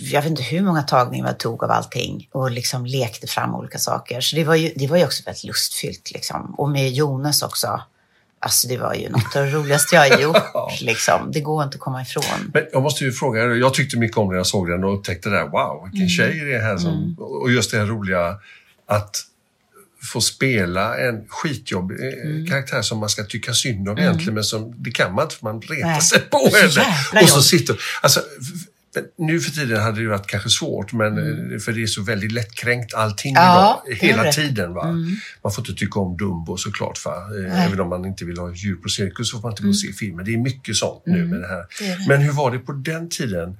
jag 0.00 0.22
vet 0.22 0.30
inte 0.30 0.42
hur 0.42 0.62
många 0.62 0.82
tagningar 0.82 1.28
vi 1.28 1.34
tog 1.38 1.64
av 1.64 1.70
allting 1.70 2.28
och 2.32 2.50
liksom 2.50 2.86
lekte 2.86 3.26
fram 3.26 3.54
olika 3.54 3.78
saker. 3.78 4.20
Så 4.20 4.36
det 4.36 4.44
var 4.44 4.54
ju, 4.54 4.72
det 4.76 4.86
var 4.86 4.96
ju 4.96 5.04
också 5.04 5.22
väldigt 5.26 5.44
lustfyllt 5.44 6.10
liksom. 6.10 6.54
Och 6.58 6.68
med 6.68 6.90
Jonas 6.92 7.42
också. 7.42 7.82
Alltså 8.42 8.68
det 8.68 8.76
var 8.76 8.94
ju 8.94 9.08
något 9.08 9.36
av 9.36 9.44
det 9.44 9.50
roligaste 9.50 9.96
jag 9.96 10.10
har 10.10 10.18
gjort. 10.22 10.80
liksom. 10.80 11.32
Det 11.32 11.40
går 11.40 11.62
inte 11.62 11.74
att 11.74 11.80
komma 11.80 12.02
ifrån. 12.02 12.50
Men 12.54 12.62
jag 12.72 12.82
måste 12.82 13.04
ju 13.04 13.12
fråga, 13.12 13.44
jag 13.44 13.74
tyckte 13.74 13.96
mycket 13.98 14.16
om 14.16 14.28
när 14.28 14.36
jag 14.36 14.46
såg 14.46 14.68
den 14.68 14.84
och 14.84 14.94
upptäckte 14.94 15.28
det 15.28 15.36
där, 15.36 15.48
wow, 15.48 15.88
vilken 15.90 16.08
tjej 16.08 16.40
det 16.44 16.54
är 16.54 16.60
här 16.62 16.76
som... 16.76 17.16
Och 17.18 17.50
just 17.50 17.70
det 17.70 17.78
här 17.78 17.86
roliga 17.86 18.36
att 18.86 19.16
få 20.02 20.20
spela 20.20 20.98
en 20.98 21.28
skitjobbig 21.28 21.96
eh, 21.96 22.50
karaktär 22.50 22.82
som 22.82 22.98
man 22.98 23.08
ska 23.08 23.24
tycka 23.24 23.54
synd 23.54 23.88
om 23.88 23.98
egentligen, 23.98 24.34
men 24.34 24.44
som, 24.44 24.74
det 24.82 24.90
kan 24.90 25.14
man 25.14 25.24
inte 25.24 25.34
för 25.34 25.44
man 25.44 25.60
retar 25.60 26.00
sig 26.00 26.20
på 26.20 26.50
henne. 26.56 27.22
Och 27.22 27.28
så 27.28 27.42
sitter... 27.42 27.80
Alltså, 28.00 28.20
men 28.94 29.26
nu 29.26 29.40
för 29.40 29.50
tiden 29.50 29.82
hade 29.82 30.00
det 30.02 30.08
varit 30.08 30.26
kanske 30.26 30.48
svårt, 30.48 30.92
men 30.92 31.18
eh, 31.52 31.58
för 31.58 31.72
det 31.72 31.82
är 31.82 31.86
så 31.86 32.02
väldigt 32.02 32.32
lättkränkt 32.32 32.94
allting 32.94 33.30
Mm. 33.30 33.42
Ja, 33.42 33.82
idag, 33.86 33.98
det 34.00 34.06
hela 34.06 34.32
tiden. 34.32 34.74
Va? 34.74 34.94
Man 35.42 35.52
får 35.52 35.62
inte 35.62 35.80
tycka 35.80 36.00
om 36.00 36.16
Dumbo 36.16 36.56
såklart, 36.56 37.04
va? 37.04 37.12
Eh, 37.12 37.66
även 37.66 37.80
om 37.80 37.88
man 37.88 38.04
inte 38.04 38.24
vill 38.24 38.38
ha 38.38 38.52
djur 38.54 38.76
på 38.76 38.88
cirkus 38.88 39.30
så 39.30 39.36
får 39.36 39.42
man 39.42 39.52
inte 39.52 39.62
gå 39.62 39.68
och 39.68 39.76
se 39.76 39.92
filmen. 39.92 40.24
Det 40.24 40.34
är 40.34 40.38
mycket 40.38 40.76
sånt 40.76 41.02
nu 41.06 41.24
med 41.24 41.40
det 41.40 41.48
här. 41.48 41.64
Men 42.08 42.20
hur 42.20 42.32
var 42.32 42.50
det 42.50 42.58
på 42.58 42.72
den 42.72 43.08
tiden? 43.08 43.58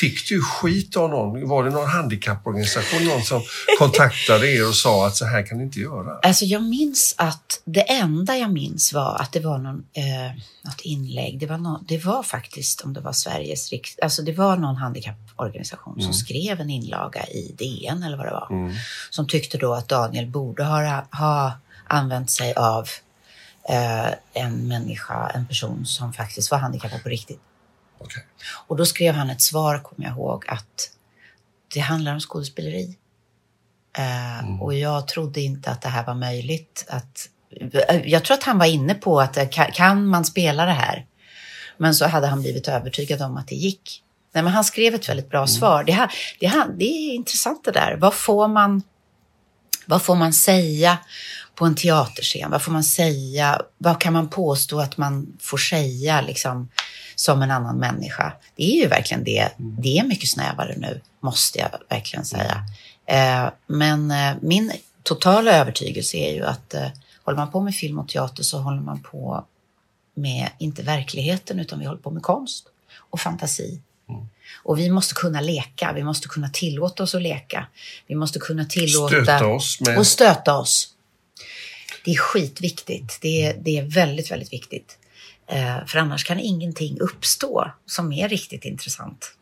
Fick 0.00 0.28
du 0.28 0.42
skit 0.42 0.96
av 0.96 1.10
någon? 1.10 1.48
Var 1.48 1.64
det 1.64 1.70
någon 1.70 1.88
handikapporganisation, 1.88 3.04
någon 3.04 3.22
som 3.22 3.42
kontaktade 3.78 4.50
er 4.50 4.68
och 4.68 4.74
sa 4.74 5.06
att 5.06 5.16
så 5.16 5.24
här 5.24 5.46
kan 5.46 5.58
ni 5.58 5.64
inte 5.64 5.80
göra? 5.80 6.18
Alltså 6.22 6.44
jag 6.44 6.62
minns 6.62 7.14
att 7.18 7.62
det 7.64 7.80
enda 7.80 8.36
jag 8.36 8.52
minns 8.52 8.92
var 8.92 9.16
att 9.20 9.32
det 9.32 9.40
var 9.40 9.58
någon, 9.58 9.84
eh, 9.92 10.42
något 10.64 10.80
inlägg. 10.80 11.38
Det 11.40 11.46
var, 11.46 11.58
nå 11.58 11.80
det 11.88 12.04
var 12.04 12.22
faktiskt, 12.22 12.80
om 12.80 12.92
det 12.92 13.00
var 13.00 13.12
Sveriges 13.12 13.70
riksdag, 13.70 14.04
alltså 14.04 14.22
det 14.22 14.32
var 14.32 14.56
någon 14.56 14.76
handikapporganisation 14.76 16.02
som 16.02 16.12
skrev 16.14 16.60
en 16.60 16.70
inlaga 16.70 17.26
i 17.26 17.54
DN 17.58 18.02
eller 18.02 18.16
vad 18.16 18.26
det 18.26 18.32
var. 18.32 18.72
Som 19.10 19.28
tyckte 19.28 19.58
då 19.58 19.74
att 19.74 19.88
Daniel 19.88 20.26
borde 20.26 20.64
ha, 20.64 21.04
ha 21.12 21.52
använt 21.86 22.30
sig 22.30 22.54
av 22.54 22.88
eh, 23.68 24.10
en 24.32 24.68
människa, 24.68 25.30
en 25.34 25.46
person 25.46 25.86
som 25.86 26.12
faktiskt 26.12 26.50
var 26.50 26.58
handikappad 26.58 27.02
på 27.02 27.08
riktigt. 27.08 27.40
Okej. 27.98 28.26
Och 28.66 28.76
då 28.76 28.86
skrev 28.86 29.14
han 29.14 29.30
ett 29.30 29.42
svar, 29.42 29.78
kommer 29.78 30.04
jag 30.08 30.16
ihåg, 30.16 30.44
att 30.48 30.90
det 31.74 31.80
handlar 31.80 32.12
om 32.14 32.20
skådespeleri. 32.20 32.96
Eh, 33.98 34.60
Och 34.62 34.74
jag 34.74 35.08
trodde 35.08 35.40
inte 35.40 35.70
att 35.70 35.82
det 35.82 35.88
här 35.88 36.06
var 36.06 36.14
möjligt. 36.14 36.84
Att, 36.88 37.28
jag 38.04 38.24
tror 38.24 38.34
att 38.34 38.42
han 38.42 38.58
var 38.58 38.66
inne 38.66 38.94
på 38.94 39.20
att 39.20 39.36
eh, 39.36 39.48
kan, 39.72 40.06
man 40.06 40.24
spela 40.24 40.66
det 40.66 40.72
här? 40.72 41.06
Men 41.76 41.94
så 41.94 42.06
hade 42.06 42.26
han 42.26 42.42
blivit 42.42 42.68
övertygad 42.68 43.22
om 43.22 43.36
att 43.36 43.48
det 43.48 43.54
gick. 43.54 44.02
Nej, 44.32 44.44
men 44.44 44.52
han 44.52 44.64
skrev 44.64 44.94
ett 44.94 45.08
väldigt 45.08 45.30
bra 45.30 45.46
svar. 45.46 45.84
Det, 45.84 45.92
här, 45.92 46.12
det, 46.40 46.46
här, 46.46 46.68
det 46.78 46.84
är 46.84 47.14
intressant 47.14 47.64
det 47.64 47.70
där. 47.70 47.96
Vad 48.00 48.14
får 48.14 48.48
man, 48.48 48.82
vad 49.86 50.02
får 50.02 50.14
man 50.14 50.32
säga 50.32 50.98
på 51.54 51.64
en 51.64 51.74
teaterscen? 51.74 52.50
Vad 52.50 52.62
får 52.62 52.72
man 52.72 52.84
säga? 52.84 53.62
Vad 53.78 54.00
kan 54.00 54.12
man 54.12 54.28
påstå 54.28 54.80
att 54.80 54.96
man 54.96 55.38
får 55.40 55.58
säga 55.58 56.20
liksom, 56.20 56.68
som 57.14 57.42
en 57.42 57.50
annan 57.50 57.78
människa? 57.78 58.32
Det 58.56 58.62
är 58.64 58.82
ju 58.82 58.88
verkligen 58.88 59.24
det. 59.24 59.48
Det 59.56 59.98
är 59.98 60.04
mycket 60.04 60.28
snävare 60.28 60.74
nu, 60.76 61.00
måste 61.20 61.58
jag 61.58 61.70
verkligen 61.88 62.24
säga. 62.24 62.64
Eh, 63.06 63.50
men 63.66 64.10
eh, 64.10 64.34
min 64.40 64.72
totala 65.02 65.52
övertygelse 65.52 66.16
är 66.16 66.34
ju 66.34 66.44
att 66.44 66.74
eh, 66.74 66.88
håller 67.24 67.36
man 67.38 67.50
på 67.50 67.60
med 67.60 67.74
film 67.74 67.98
och 67.98 68.08
teater 68.08 68.42
så 68.42 68.58
håller 68.58 68.80
man 68.80 69.02
på 69.02 69.46
med, 70.14 70.50
inte 70.58 70.82
verkligheten, 70.82 71.58
utan 71.60 71.78
vi 71.78 71.84
håller 71.86 72.00
på 72.00 72.10
med 72.10 72.22
konst. 72.22 72.66
och 72.98 73.20
fantasi. 73.20 73.80
Och 74.62 74.78
vi 74.78 74.90
måste 74.90 75.14
kunna 75.14 75.40
leka, 75.40 75.92
vi 75.92 76.04
måste 76.04 76.28
kunna 76.28 76.48
tillåta 76.48 77.02
oss 77.02 77.14
att 77.14 77.22
leka. 77.22 77.66
Vi 78.06 78.14
måste 78.14 78.38
kunna 78.38 78.64
tillåta... 78.64 79.08
Stöta 79.22 79.46
oss 79.46 79.80
med- 79.80 79.98
Och 79.98 80.06
stöta 80.06 80.58
oss. 80.58 80.88
Det 82.04 82.10
är 82.10 82.16
skitviktigt. 82.16 83.18
Det 83.20 83.42
är, 83.46 83.56
det 83.60 83.78
är 83.78 83.82
väldigt, 83.82 84.30
väldigt 84.30 84.52
viktigt. 84.52 84.98
Eh, 85.46 85.84
för 85.86 85.98
annars 85.98 86.24
kan 86.24 86.40
ingenting 86.40 87.00
uppstå 87.00 87.70
som 87.86 88.12
är 88.12 88.28
riktigt 88.28 88.64
intressant. 88.64 89.34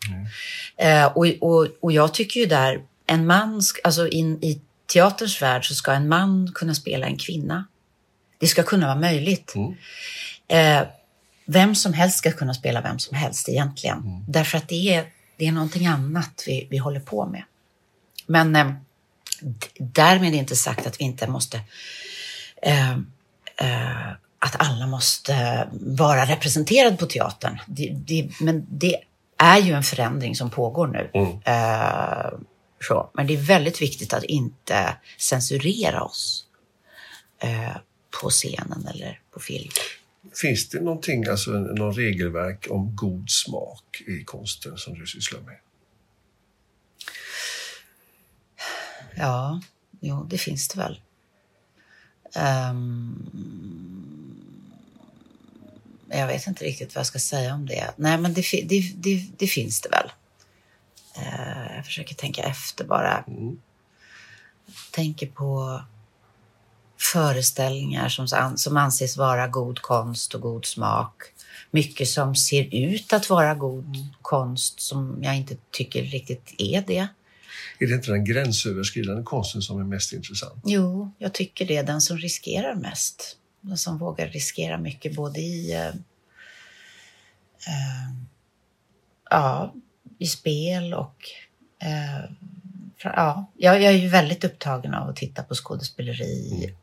Eh, 0.76 1.04
och, 1.04 1.26
och, 1.40 1.66
och 1.80 1.92
jag 1.92 2.14
tycker 2.14 2.40
ju 2.40 2.46
där, 2.46 2.82
en 3.06 3.26
man, 3.26 3.62
alltså 3.84 4.08
in, 4.08 4.44
i 4.44 4.60
teaterns 4.92 5.42
värld 5.42 5.68
så 5.68 5.74
ska 5.74 5.92
en 5.92 6.08
man 6.08 6.52
kunna 6.54 6.74
spela 6.74 7.06
en 7.06 7.16
kvinna. 7.18 7.64
Det 8.40 8.46
ska 8.46 8.62
kunna 8.62 8.86
vara 8.86 8.98
möjligt. 8.98 9.54
Eh, 10.48 10.82
vem 11.46 11.74
som 11.74 11.92
helst 11.92 12.18
ska 12.18 12.32
kunna 12.32 12.54
spela 12.54 12.80
vem 12.80 12.98
som 12.98 13.16
helst 13.16 13.48
egentligen. 13.48 14.24
Därför 14.28 14.58
att 14.58 14.68
det 14.68 14.94
är, 14.94 15.04
det 15.36 15.46
är 15.46 15.52
någonting 15.52 15.86
annat 15.86 16.44
vi, 16.46 16.66
vi 16.70 16.78
håller 16.78 17.00
på 17.00 17.26
med. 17.26 17.42
Men 18.26 18.56
eh, 18.56 18.72
därmed 19.78 20.34
inte 20.34 20.56
sagt 20.56 20.86
att 20.86 21.00
vi 21.00 21.04
inte 21.04 21.26
måste 21.26 21.60
eh, 22.62 22.92
eh, 23.56 24.10
att 24.38 24.56
alla 24.58 24.86
måste 24.86 25.68
vara 25.72 26.26
representerade 26.26 26.96
på 26.96 27.06
teatern. 27.06 27.58
Det, 27.66 27.90
det, 27.92 28.30
men 28.40 28.66
det 28.68 28.96
är 29.38 29.58
ju 29.58 29.72
en 29.72 29.82
förändring 29.82 30.36
som 30.36 30.50
pågår 30.50 30.86
nu. 30.86 31.10
Eh, 31.44 32.38
så. 32.88 33.10
Men 33.14 33.26
det 33.26 33.34
är 33.34 33.42
väldigt 33.42 33.82
viktigt 33.82 34.12
att 34.12 34.24
inte 34.24 34.96
censurera 35.18 36.02
oss 36.02 36.44
eh, 37.38 37.76
på 38.22 38.30
scenen 38.30 38.86
eller 38.86 39.20
på 39.30 39.40
film. 39.40 39.70
Finns 40.34 40.68
det 40.68 40.80
någonting, 40.80 41.26
alltså 41.26 41.50
någon 41.50 41.94
regelverk 41.94 42.66
om 42.70 42.96
god 42.96 43.30
smak 43.30 44.02
i 44.06 44.24
konsten 44.24 44.78
som 44.78 44.98
du 44.98 45.06
sysslar 45.06 45.40
med? 45.40 45.56
Ja, 49.16 49.60
jo, 50.00 50.26
det 50.30 50.38
finns 50.38 50.68
det 50.68 50.78
väl. 50.78 51.00
Ehm, 52.34 53.14
jag 56.08 56.26
vet 56.26 56.46
inte 56.46 56.64
riktigt 56.64 56.94
vad 56.94 57.00
jag 57.00 57.06
ska 57.06 57.18
säga 57.18 57.54
om 57.54 57.66
det. 57.66 57.94
Nej, 57.96 58.18
men 58.18 58.34
det, 58.34 58.44
det, 58.64 58.92
det, 58.96 59.26
det 59.38 59.46
finns 59.46 59.80
det 59.80 59.88
väl. 59.88 60.12
Eh, 61.16 61.76
jag 61.76 61.84
försöker 61.84 62.14
tänka 62.14 62.42
efter 62.42 62.84
bara. 62.84 63.24
Tänker 64.90 65.26
på 65.26 65.82
föreställningar 67.00 68.08
som, 68.08 68.56
som 68.56 68.76
anses 68.76 69.16
vara 69.16 69.48
god 69.48 69.78
konst 69.78 70.34
och 70.34 70.40
god 70.40 70.64
smak. 70.64 71.22
Mycket 71.70 72.08
som 72.08 72.34
ser 72.34 72.74
ut 72.74 73.12
att 73.12 73.30
vara 73.30 73.54
god 73.54 73.96
konst 74.22 74.80
som 74.80 75.18
jag 75.22 75.36
inte 75.36 75.56
tycker 75.70 76.02
riktigt 76.02 76.54
är 76.58 76.84
det. 76.86 77.08
Är 77.78 77.86
det 77.86 77.94
inte 77.94 78.10
den 78.10 78.24
gränsöverskridande 78.24 79.22
konsten 79.22 79.62
som 79.62 79.80
är 79.80 79.84
mest 79.84 80.12
intressant? 80.12 80.62
Jo, 80.64 81.10
jag 81.18 81.34
tycker 81.34 81.66
det. 81.66 81.76
är 81.76 81.84
Den 81.84 82.00
som 82.00 82.18
riskerar 82.18 82.74
mest. 82.74 83.36
Den 83.60 83.76
som 83.76 83.98
vågar 83.98 84.28
riskera 84.28 84.78
mycket 84.78 85.16
både 85.16 85.40
i, 85.40 85.72
eh, 85.72 85.86
eh, 87.66 88.10
ja, 89.30 89.74
i 90.18 90.26
spel 90.26 90.94
och... 90.94 91.16
Eh, 91.82 92.30
ja, 93.02 93.52
jag, 93.56 93.82
är 93.82 93.90
ju 93.90 94.08
väldigt 94.08 94.44
upptagen 94.44 94.94
av 94.94 95.08
att 95.08 95.16
titta 95.16 95.42
på 95.42 95.54
skådespeleri 95.54 96.50
och 96.52 96.79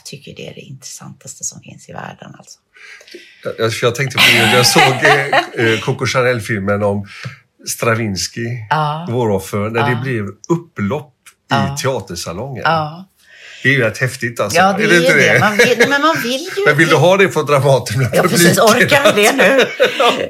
jag 0.00 0.06
tycker 0.06 0.34
det 0.36 0.48
är 0.48 0.54
det 0.54 0.60
intressantaste 0.60 1.44
som 1.44 1.60
finns 1.60 1.88
i 1.88 1.92
världen. 1.92 2.34
Alltså. 2.38 2.58
Jag, 3.58 3.70
jag 3.82 3.94
tänkte 3.94 4.16
på 4.18 4.22
det, 4.32 4.56
jag 4.56 4.66
såg 4.66 4.82
eh, 4.82 5.72
eh, 5.72 5.80
Coco 5.80 6.06
Chanel-filmen 6.06 6.82
om 6.82 7.06
Stravinsky, 7.68 8.46
Ja. 8.70 9.06
Våroffer, 9.10 9.58
när 9.58 9.82
det 9.84 9.90
Ja. 9.90 10.00
blev 10.02 10.24
upplopp 10.48 11.14
Ja. 11.50 11.74
i 11.74 11.82
teatersalongen. 11.82 12.62
Ja, 12.64 13.06
Det 13.62 13.68
är 13.68 13.72
ju 13.72 13.80
rätt 13.80 13.98
häftigt 13.98 14.40
alltså. 14.40 14.58
ja 14.58 14.72
det 14.78 14.84
är 14.84 14.88
det 14.88 14.96
inte 14.96 15.14
det. 15.16 15.40
Man 15.40 15.56
vill, 15.56 15.88
men 15.88 16.00
man 16.02 16.16
vill 16.22 16.40
ju... 16.56 16.64
Men 16.66 16.76
vill 16.78 16.88
du 16.88 16.96
ha 16.96 17.16
det 17.16 17.28
på 17.28 17.42
Dramaten 17.42 17.98
med 17.98 18.10
Ja, 18.12 18.22
precis. 18.22 18.58
Orkar 18.58 19.14
vi 19.14 19.22
det 19.22 19.32
nu? 19.32 19.64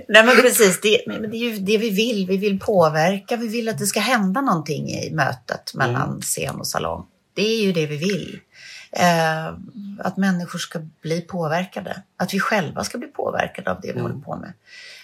Nej, 0.08 0.24
men 0.24 0.36
precis. 0.36 0.80
Det, 0.80 1.00
men 1.06 1.30
det 1.30 1.36
är 1.36 1.50
ju 1.50 1.56
det 1.58 1.78
vi 1.78 1.90
vill. 1.90 2.26
Vi 2.26 2.36
vill 2.36 2.60
påverka. 2.60 3.36
Vi 3.36 3.48
vill 3.48 3.68
att 3.68 3.78
det 3.78 3.86
ska 3.86 4.00
hända 4.00 4.40
någonting 4.40 4.88
i 4.90 5.10
mötet 5.14 5.74
mellan 5.74 6.20
scen 6.20 6.54
och 6.56 6.66
salong. 6.66 7.04
Det 7.36 7.42
är 7.42 7.62
ju 7.62 7.72
det 7.72 7.86
vi 7.86 7.96
vill. 7.96 8.38
Eh, 8.92 9.46
att 9.98 10.16
människor 10.16 10.58
ska 10.58 10.80
bli 11.02 11.20
påverkade. 11.20 12.02
Att 12.16 12.34
vi 12.34 12.40
själva 12.40 12.84
ska 12.84 12.98
bli 12.98 13.08
påverkade 13.08 13.70
av 13.70 13.80
det 13.80 13.92
vi 13.92 14.00
håller 14.00 14.20
på 14.20 14.36
med. 14.36 14.52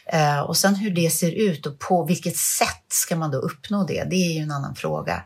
Eh, 0.07 0.40
och 0.40 0.57
sen 0.57 0.75
hur 0.75 0.90
det 0.90 1.11
ser 1.11 1.31
ut 1.33 1.66
och 1.66 1.79
på 1.79 2.05
vilket 2.05 2.37
sätt 2.37 2.85
ska 2.88 3.16
man 3.16 3.31
då 3.31 3.38
uppnå 3.38 3.85
det? 3.85 4.05
Det 4.05 4.16
är 4.16 4.33
ju 4.33 4.40
en 4.40 4.51
annan 4.51 4.75
fråga. 4.75 5.22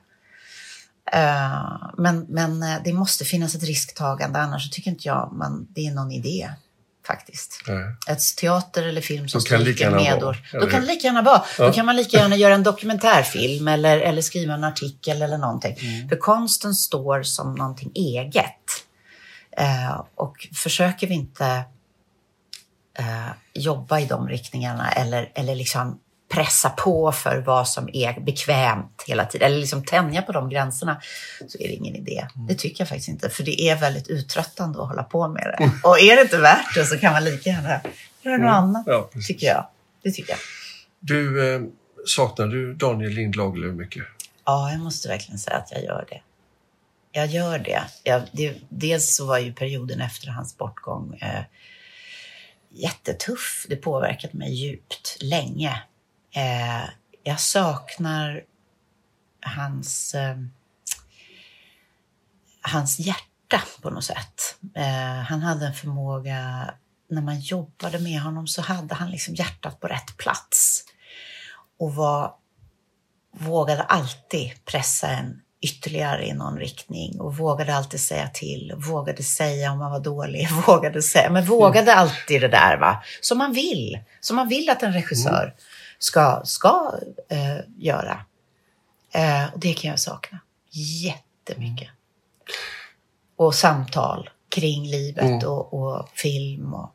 Eh, 1.13 1.91
men, 1.97 2.27
men 2.29 2.63
eh, 2.63 2.77
det 2.85 2.93
måste 2.93 3.25
finnas 3.25 3.55
ett 3.55 3.63
risktagande, 3.63 4.39
annars 4.39 4.71
tycker 4.71 4.91
inte 4.91 5.09
jag 5.09 5.33
man, 5.33 5.67
det 5.71 5.87
är 5.87 5.91
någon 5.91 6.13
idé 6.13 6.51
faktiskt. 7.11 7.63
Nej. 7.67 7.95
Ett 8.09 8.37
teater 8.37 8.83
eller 8.83 9.01
film 9.01 9.29
som 9.29 9.41
stryker 9.41 9.91
medår. 9.91 10.37
Då 10.53 10.67
kan 10.67 10.81
det 10.81 10.87
lika 10.87 11.07
gärna 11.07 11.23
vara. 11.23 11.43
Ja. 11.59 11.67
Då 11.67 11.73
kan 11.73 11.87
man 11.87 11.97
lika 11.97 12.17
gärna 12.17 12.37
göra 12.37 12.55
en 12.55 12.63
dokumentärfilm 12.63 13.69
eller, 13.69 13.99
eller 13.99 14.23
skriva 14.23 14.55
en 14.55 14.65
artikel 14.65 15.23
eller 15.23 15.39
någonting. 15.39 15.77
Mm. 15.81 16.09
För 16.09 16.17
konsten 16.17 16.75
står 16.75 17.23
som 17.23 17.55
någonting 17.55 17.93
eget. 17.95 18.85
Eh, 19.57 20.05
och 20.15 20.49
försöker 20.55 21.07
vi 21.07 21.15
inte 21.15 21.47
eh, 22.99 23.31
jobba 23.55 24.01
i 24.01 24.07
de 24.07 24.29
riktningarna 24.29 24.93
eller, 24.93 25.33
eller 25.35 25.55
liksom 25.55 25.99
pressa 26.35 26.71
på 26.71 27.13
för 27.13 27.39
vad 27.39 27.69
som 27.69 27.89
är 27.93 28.21
bekvämt 28.21 29.05
hela 29.07 29.25
tiden, 29.25 29.47
eller 29.47 29.59
liksom 29.59 29.85
tänja 29.85 30.23
på 30.23 30.33
de 30.33 30.51
gränserna, 30.51 31.01
så 31.49 31.59
är 31.59 31.69
det 31.69 31.75
ingen 31.75 31.97
idé. 31.97 32.27
Mm. 32.37 32.47
Det 32.47 32.55
tycker 32.55 32.81
jag 32.81 32.89
faktiskt 32.89 33.09
inte, 33.09 33.31
för 33.31 33.43
det 33.43 33.61
är 33.61 33.77
väldigt 33.77 34.09
uttröttande 34.09 34.83
att 34.83 34.89
hålla 34.89 35.03
på 35.03 35.29
med 35.29 35.55
det. 35.59 35.71
Och 35.89 36.01
är 36.01 36.17
det 36.17 36.23
inte 36.23 36.39
värt 36.39 36.75
det 36.75 36.85
så 36.85 36.99
kan 36.99 37.13
man 37.13 37.25
lika 37.25 37.51
gärna 37.51 37.81
göra 38.23 38.37
något 38.37 38.53
annat, 38.53 38.87
Mm. 38.87 38.99
Ja, 38.99 39.09
precis. 39.13 39.27
tycker 39.27 39.47
jag. 39.47 39.67
Det 40.03 40.11
tycker 40.11 40.31
jag. 40.31 40.39
Du, 41.01 41.55
eh, 41.55 41.61
saknar 42.07 42.47
du 42.47 42.75
Daniel 42.75 43.11
Lind 43.13 43.37
Lagerlöf 43.37 43.75
mycket? 43.75 44.03
Ja, 44.45 44.71
jag 44.71 44.81
måste 44.81 45.09
verkligen 45.09 45.39
säga 45.39 45.57
att 45.57 45.71
jag 45.73 45.85
gör 45.85 46.07
det. 46.11 46.21
Jag 47.13 47.27
gör 47.27 47.59
det. 47.59 47.83
Jag, 48.05 48.23
det 48.33 48.55
dels 48.69 49.17
så 49.17 49.27
var 49.27 49.39
ju 49.39 49.53
perioden 49.53 50.01
efter 50.01 50.29
hans 50.29 50.57
bortgång 50.59 51.19
eh, 51.21 51.43
jättetuff. 52.71 53.67
Det 53.69 53.77
påverkade 53.77 54.37
mig 54.39 54.55
djupt, 54.55 55.17
länge. 55.21 55.83
Eh, 56.33 56.89
jag 57.23 57.41
saknar 57.41 58.45
hans, 59.41 60.15
eh, 60.15 60.37
hans 62.63 62.99
hjärta 62.99 63.63
på 63.83 63.91
något 63.91 64.05
sätt. 64.05 64.57
Eh, 64.75 65.23
han 65.29 65.41
hade 65.41 65.67
en 65.67 65.75
förmåga, 65.75 66.71
när 67.11 67.23
man 67.23 67.41
jobbade 67.41 67.99
med 67.99 68.21
honom 68.21 68.47
så 68.47 68.63
hade 68.63 68.95
han 68.95 69.11
liksom 69.11 69.35
hjärtat 69.35 69.81
på 69.81 69.87
rätt 69.87 70.17
plats. 70.17 70.85
Och 71.79 71.95
var 71.95 72.35
vågade 73.33 73.83
alltid 73.83 74.65
pressa 74.65 75.09
en 75.09 75.41
ytterligare 75.63 76.27
i 76.27 76.33
någon 76.33 76.59
riktning 76.59 77.21
och 77.21 77.37
vågade 77.37 77.75
alltid 77.75 78.01
säga 78.01 78.29
till, 78.29 78.73
vågade 78.77 79.23
säga 79.23 79.73
om 79.73 79.79
man 79.79 79.91
var 79.91 80.01
dålig, 80.01 80.49
vågade 80.67 81.03
säga, 81.03 81.31
men 81.31 81.45
vågade 81.45 81.95
alltid 81.95 82.41
det 82.41 82.49
där 82.49 82.77
va, 82.77 83.03
som 83.21 83.39
man 83.39 83.53
vill, 83.53 83.99
som 84.21 84.37
man 84.37 84.49
vill 84.49 84.71
att 84.71 84.83
en 84.83 84.93
regissör 84.93 85.55
ska, 86.01 86.43
ska 86.45 86.99
eh, 87.29 87.59
göra. 87.77 88.25
Eh, 89.15 89.53
och 89.55 89.61
det 89.61 89.75
kan 89.75 89.91
jag 89.91 90.01
sakna 90.01 90.39
jättemycket. 90.71 91.89
Och 93.37 93.55
samtal 93.55 94.31
kring 94.49 94.91
livet 94.91 95.45
och, 95.45 95.75
och 95.75 96.09
film 96.15 96.75
och 96.75 96.95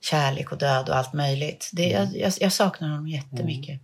kärlek 0.00 0.52
och 0.52 0.58
död 0.58 0.88
och 0.88 0.96
allt 0.96 1.12
möjligt. 1.12 1.70
Det, 1.72 1.88
jag, 1.88 2.16
jag, 2.16 2.32
jag 2.40 2.52
saknar 2.52 2.88
honom 2.88 3.08
jättemycket. 3.08 3.80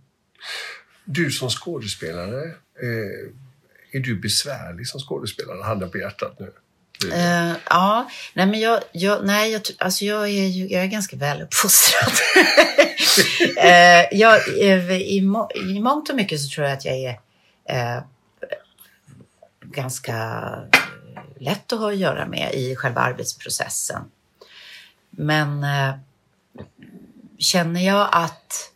Du 1.05 1.31
som 1.31 1.49
skådespelare, 1.49 2.43
eh, 2.81 3.33
är 3.91 3.99
du 3.99 4.19
besvärlig 4.19 4.87
som 4.87 4.99
skådespelare? 4.99 5.63
Handen 5.63 5.91
på 5.91 5.97
hjärtat 5.97 6.39
nu. 6.39 6.53
Du- 7.01 7.13
eh, 7.13 7.53
ja, 7.69 8.09
nej 8.33 8.45
men 8.45 8.59
jag, 8.59 8.79
jag, 8.91 9.25
nej, 9.25 9.51
jag, 9.51 9.61
alltså 9.77 10.05
jag, 10.05 10.23
är 10.23 10.47
ju, 10.47 10.67
jag 10.67 10.83
är 10.83 10.87
ganska 10.87 11.15
väluppfostrad. 11.17 12.11
uh, 13.57 14.05
jag, 14.19 14.61
eh, 14.61 14.91
i, 14.91 15.21
må, 15.21 15.49
I 15.55 15.79
mångt 15.79 16.09
och 16.09 16.15
mycket 16.15 16.41
så 16.41 16.49
tror 16.49 16.67
jag 16.67 16.77
att 16.77 16.85
jag 16.85 16.95
är 16.95 17.19
uh, 17.97 18.03
ganska 19.61 20.43
lätt 21.39 21.73
att 21.73 21.79
ha 21.79 21.91
att 21.91 21.97
göra 21.97 22.25
med 22.27 22.53
i 22.53 22.75
själva 22.75 23.01
arbetsprocessen. 23.01 24.01
Men 25.09 25.65
känner 27.37 27.81
jag 27.81 28.09
att 28.11 28.71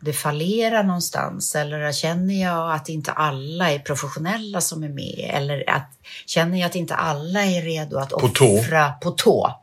det 0.00 0.12
fallerar 0.12 0.82
någonstans 0.82 1.54
eller 1.54 1.92
känner 1.92 2.42
jag 2.42 2.72
att 2.74 2.88
inte 2.88 3.12
alla 3.12 3.70
är 3.72 3.78
professionella 3.78 4.60
som 4.60 4.82
är 4.82 4.88
med 4.88 5.30
eller 5.34 5.70
att, 5.70 5.90
känner 6.26 6.58
jag 6.58 6.66
att 6.66 6.74
inte 6.74 6.94
alla 6.94 7.42
är 7.44 7.62
redo 7.62 7.96
att 7.98 8.10
På 8.10 8.28
tå. 8.28 8.58
offra 8.58 8.92
på 8.92 9.10
tå. 9.10 9.54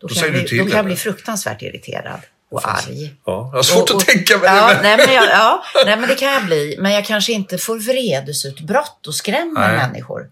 Då, 0.00 0.08
Då 0.08 0.14
kan 0.14 0.22
jag 0.22 0.32
bli, 0.32 0.58
då 0.58 0.64
kan 0.64 0.76
jag 0.76 0.84
bli 0.84 0.96
fruktansvärt 0.96 1.62
irriterad. 1.62 2.20
och 2.50 2.68
arg. 2.68 3.04
Ja, 3.24 3.48
jag 3.50 3.58
har 3.58 3.62
svårt 3.62 3.82
Och- 3.82 3.96
att 3.96 4.02
och- 4.02 4.06
tänka 4.06 4.38
mig 4.38 4.46
ja, 4.46 4.68
det. 4.68 4.74
men- 4.74 4.82
nej, 4.82 5.06
men 5.06 5.14
jag, 5.14 5.24
ja, 5.24 5.62
nej, 5.86 5.96
men 5.96 6.08
det 6.08 6.14
kan 6.14 6.32
jag 6.32 6.44
bli. 6.44 6.76
Men 6.78 6.92
jag 6.92 7.04
kanske 7.04 7.32
inte 7.32 7.58
får 7.58 7.78
vredesutbrott 7.78 9.06
och 9.06 9.14
skrämmer 9.14 9.68
Nej. 9.68 9.76
människor. 9.76 10.30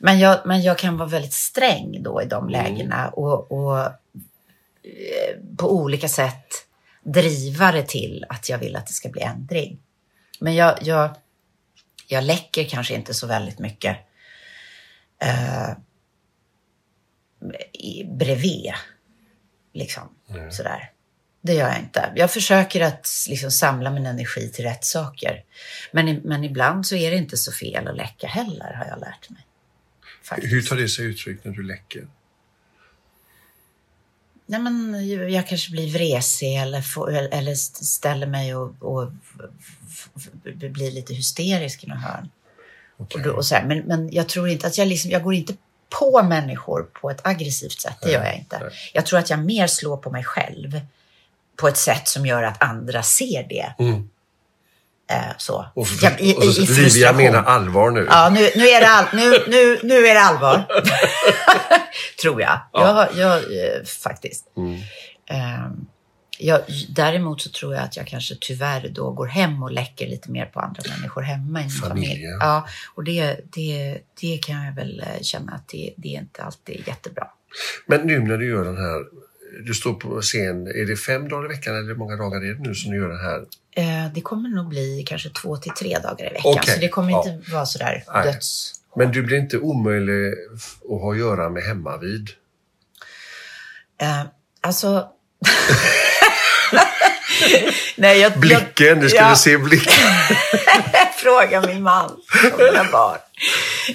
Men 0.00 0.18
jag, 0.18 0.38
men 0.44 0.62
jag 0.62 0.78
kan 0.78 0.96
vara 0.96 1.08
väldigt 1.08 1.32
sträng 1.32 2.02
då 2.02 2.22
i 2.22 2.24
de 2.24 2.48
Mm. 2.48 2.50
lägena 2.64 3.08
och, 3.08 3.52
och 3.52 3.78
eh, 3.80 3.90
på 5.58 5.72
olika 5.72 6.08
sätt 6.08 6.46
driva 7.02 7.72
det 7.72 7.88
till 7.88 8.24
att 8.28 8.48
jag 8.48 8.58
vill 8.58 8.76
att 8.76 8.86
det 8.86 8.92
ska 8.92 9.08
bli 9.08 9.22
ändring. 9.22 9.82
Men 10.40 10.54
jag, 10.54 10.78
jag, 10.82 11.16
jag 12.06 12.24
läcker 12.24 12.64
kanske 12.64 12.94
inte 12.94 13.14
så 13.14 13.26
väldigt 13.26 13.58
mycket 13.58 13.96
eh, 15.22 15.70
bredvid. 18.04 18.72
Liksom, 19.72 20.08
sådär. 20.50 20.90
Det 21.42 21.54
gör 21.54 21.68
jag 21.68 21.78
inte. 21.78 22.12
Jag 22.16 22.32
försöker 22.32 22.80
att 22.80 23.08
liksom 23.28 23.50
samla 23.50 23.90
min 23.90 24.06
energi 24.06 24.48
till 24.48 24.64
rätt 24.64 24.84
saker. 24.84 25.44
Men, 25.92 26.16
men 26.16 26.44
ibland 26.44 26.86
så 26.86 26.96
är 26.96 27.10
det 27.10 27.16
inte 27.16 27.36
så 27.36 27.52
fel 27.52 27.88
att 27.88 27.96
läcka 27.96 28.26
heller, 28.26 28.74
har 28.74 28.86
jag 28.86 29.00
lärt 29.00 29.30
mig. 29.30 29.46
Faktiskt. 30.22 30.52
Hur 30.52 30.62
tar 30.62 30.76
det 30.76 30.88
sig 30.88 31.04
uttryck 31.04 31.44
när 31.44 31.52
du 31.52 31.62
läcker? 31.62 32.06
Nej, 34.50 34.60
men 34.60 35.08
jag 35.32 35.46
kanske 35.48 35.70
blir 35.70 35.92
vresig 35.92 36.56
eller, 36.56 36.82
får, 36.82 37.10
eller 37.10 37.52
st- 37.52 37.84
ställer 37.84 38.26
mig 38.26 38.54
och, 38.54 38.74
och 38.82 39.12
blir 40.42 40.90
lite 40.90 41.14
hysterisk 41.14 41.84
i 41.84 41.86
något 41.86 41.98
hörn. 41.98 42.30
Och 42.96 43.16
då, 43.24 43.30
och 43.30 43.44
så 43.46 43.54
här. 43.54 43.64
Men, 43.64 43.78
men 43.78 44.12
jag 44.12 44.28
tror 44.28 44.48
inte 44.48 44.66
att 44.66 44.78
jag, 44.78 44.88
liksom, 44.88 45.10
jag 45.10 45.22
går 45.22 45.34
inte 45.34 45.54
på 46.00 46.22
människor 46.22 46.82
på 46.82 47.10
ett 47.10 47.26
aggressivt 47.26 47.80
sätt. 47.80 47.96
Det 48.02 48.10
gör 48.12 48.24
jag 48.24 48.36
inte. 48.38 48.56
Jag 48.94 49.06
tror 49.06 49.18
att 49.18 49.30
jag 49.30 49.38
mer 49.38 49.66
slår 49.66 49.96
på 49.96 50.10
mig 50.10 50.24
själv 50.24 50.80
på 51.56 51.68
ett 51.68 51.76
sätt 51.76 52.08
som 52.08 52.26
gör 52.26 52.42
att 52.42 52.62
andra 52.62 53.02
ser 53.02 53.46
det. 53.48 53.74
Eh, 53.78 54.00
så. 55.38 55.58
Mm. 55.58 55.70
Och, 55.74 55.86
så, 55.86 56.04
Jag- 56.06 56.20
i- 56.20 56.34
och 56.36 56.44
så, 56.44 56.60
i- 56.60 56.64
i 56.64 56.66
Livia 56.84 57.12
menar 57.12 57.42
allvar 57.42 57.90
nu. 57.90 58.06
Ja, 58.10 58.30
nu, 58.34 58.40
nu, 58.56 58.68
är 58.68 58.80
det 58.80 58.88
all, 58.88 59.04
nu, 59.12 59.30
nu, 59.48 59.78
nu 59.82 60.06
är 60.06 60.14
det 60.14 60.20
allvar. 60.20 60.64
Tror 62.22 62.40
jag. 62.40 62.60
jag, 62.72 62.94
har- 62.94 63.08
jag 63.16 63.36
eh, 63.36 63.84
faktiskt. 64.02 64.44
Mm. 64.56 64.74
Ehm, 65.30 65.86
jag, 66.38 66.60
däremot 66.88 67.40
så 67.42 67.50
tror 67.50 67.74
jag 67.74 67.84
att 67.84 67.96
jag 67.96 68.06
kanske 68.06 68.34
tyvärr 68.40 68.88
då 68.88 69.10
går 69.10 69.26
hem 69.26 69.62
och 69.62 69.70
läcker 69.72 70.06
lite 70.06 70.30
mer 70.30 70.46
på 70.46 70.60
andra 70.60 70.82
människor 70.96 71.22
hemma 71.22 71.60
i 71.60 71.62
min 71.62 71.70
familj. 71.70 72.22
Ja, 72.40 72.66
och 72.94 73.04
det, 73.04 73.40
det, 73.54 73.98
det 74.20 74.38
kan 74.38 74.64
jag 74.64 74.74
väl 74.74 75.00
eh, 75.00 75.22
känna 75.22 75.52
att 75.52 75.68
det, 75.68 75.94
det 75.96 76.08
är 76.16 76.20
inte 76.20 76.42
alltid 76.42 76.80
är 76.80 76.88
jättebra. 76.88 77.26
Men 77.86 78.00
nu 78.00 78.18
när 78.18 78.38
du 78.38 78.48
gör 78.48 78.64
den 78.64 78.76
här, 78.76 78.98
du 79.66 79.74
står 79.74 79.92
på 79.94 80.20
scen, 80.20 80.66
är 80.66 80.86
det 80.86 80.96
fem 80.96 81.28
dagar 81.28 81.44
i 81.44 81.48
veckan 81.56 81.76
eller 81.76 81.88
hur 81.88 81.94
många 81.96 82.16
dagar 82.16 82.44
är 82.44 82.54
det 82.54 82.68
nu 82.68 82.74
som 82.74 82.90
du 82.90 82.96
gör 82.96 83.08
den 83.08 83.20
här? 83.20 83.40
Eh, 83.76 84.12
det 84.14 84.20
kommer 84.20 84.48
nog 84.48 84.68
bli 84.68 85.04
kanske 85.08 85.28
två 85.30 85.56
till 85.56 85.72
tre 85.72 85.98
dagar 85.98 86.30
i 86.30 86.32
veckan. 86.32 86.52
Okej, 86.58 86.74
Så 86.74 86.80
det 86.80 86.88
kommer 86.88 87.10
ja. 87.10 87.28
inte 87.28 87.50
vara 87.52 87.66
sådär 87.66 88.04
Nej. 88.14 88.24
döds... 88.32 88.72
Men 88.96 89.12
du 89.12 89.22
blir 89.22 89.36
inte 89.38 89.58
omöjlig 89.58 90.32
att 90.94 91.00
ha 91.00 91.12
att 91.12 91.18
göra 91.18 91.48
med 91.48 91.62
hemma 91.62 91.96
vid? 91.96 92.28
Eh, 94.02 94.22
alltså... 94.60 95.08
Nej, 97.96 98.18
jag, 98.20 98.38
Blicken, 98.40 99.00
du 99.00 99.08
skulle 99.08 99.22
Ja. 99.22 99.36
se 99.36 99.58
blicken. 99.58 100.04
Fråga 101.16 101.60
min 101.66 101.82
man 101.82 102.10
och 102.52 102.58
mina 102.58 102.84
barn. 102.92 103.18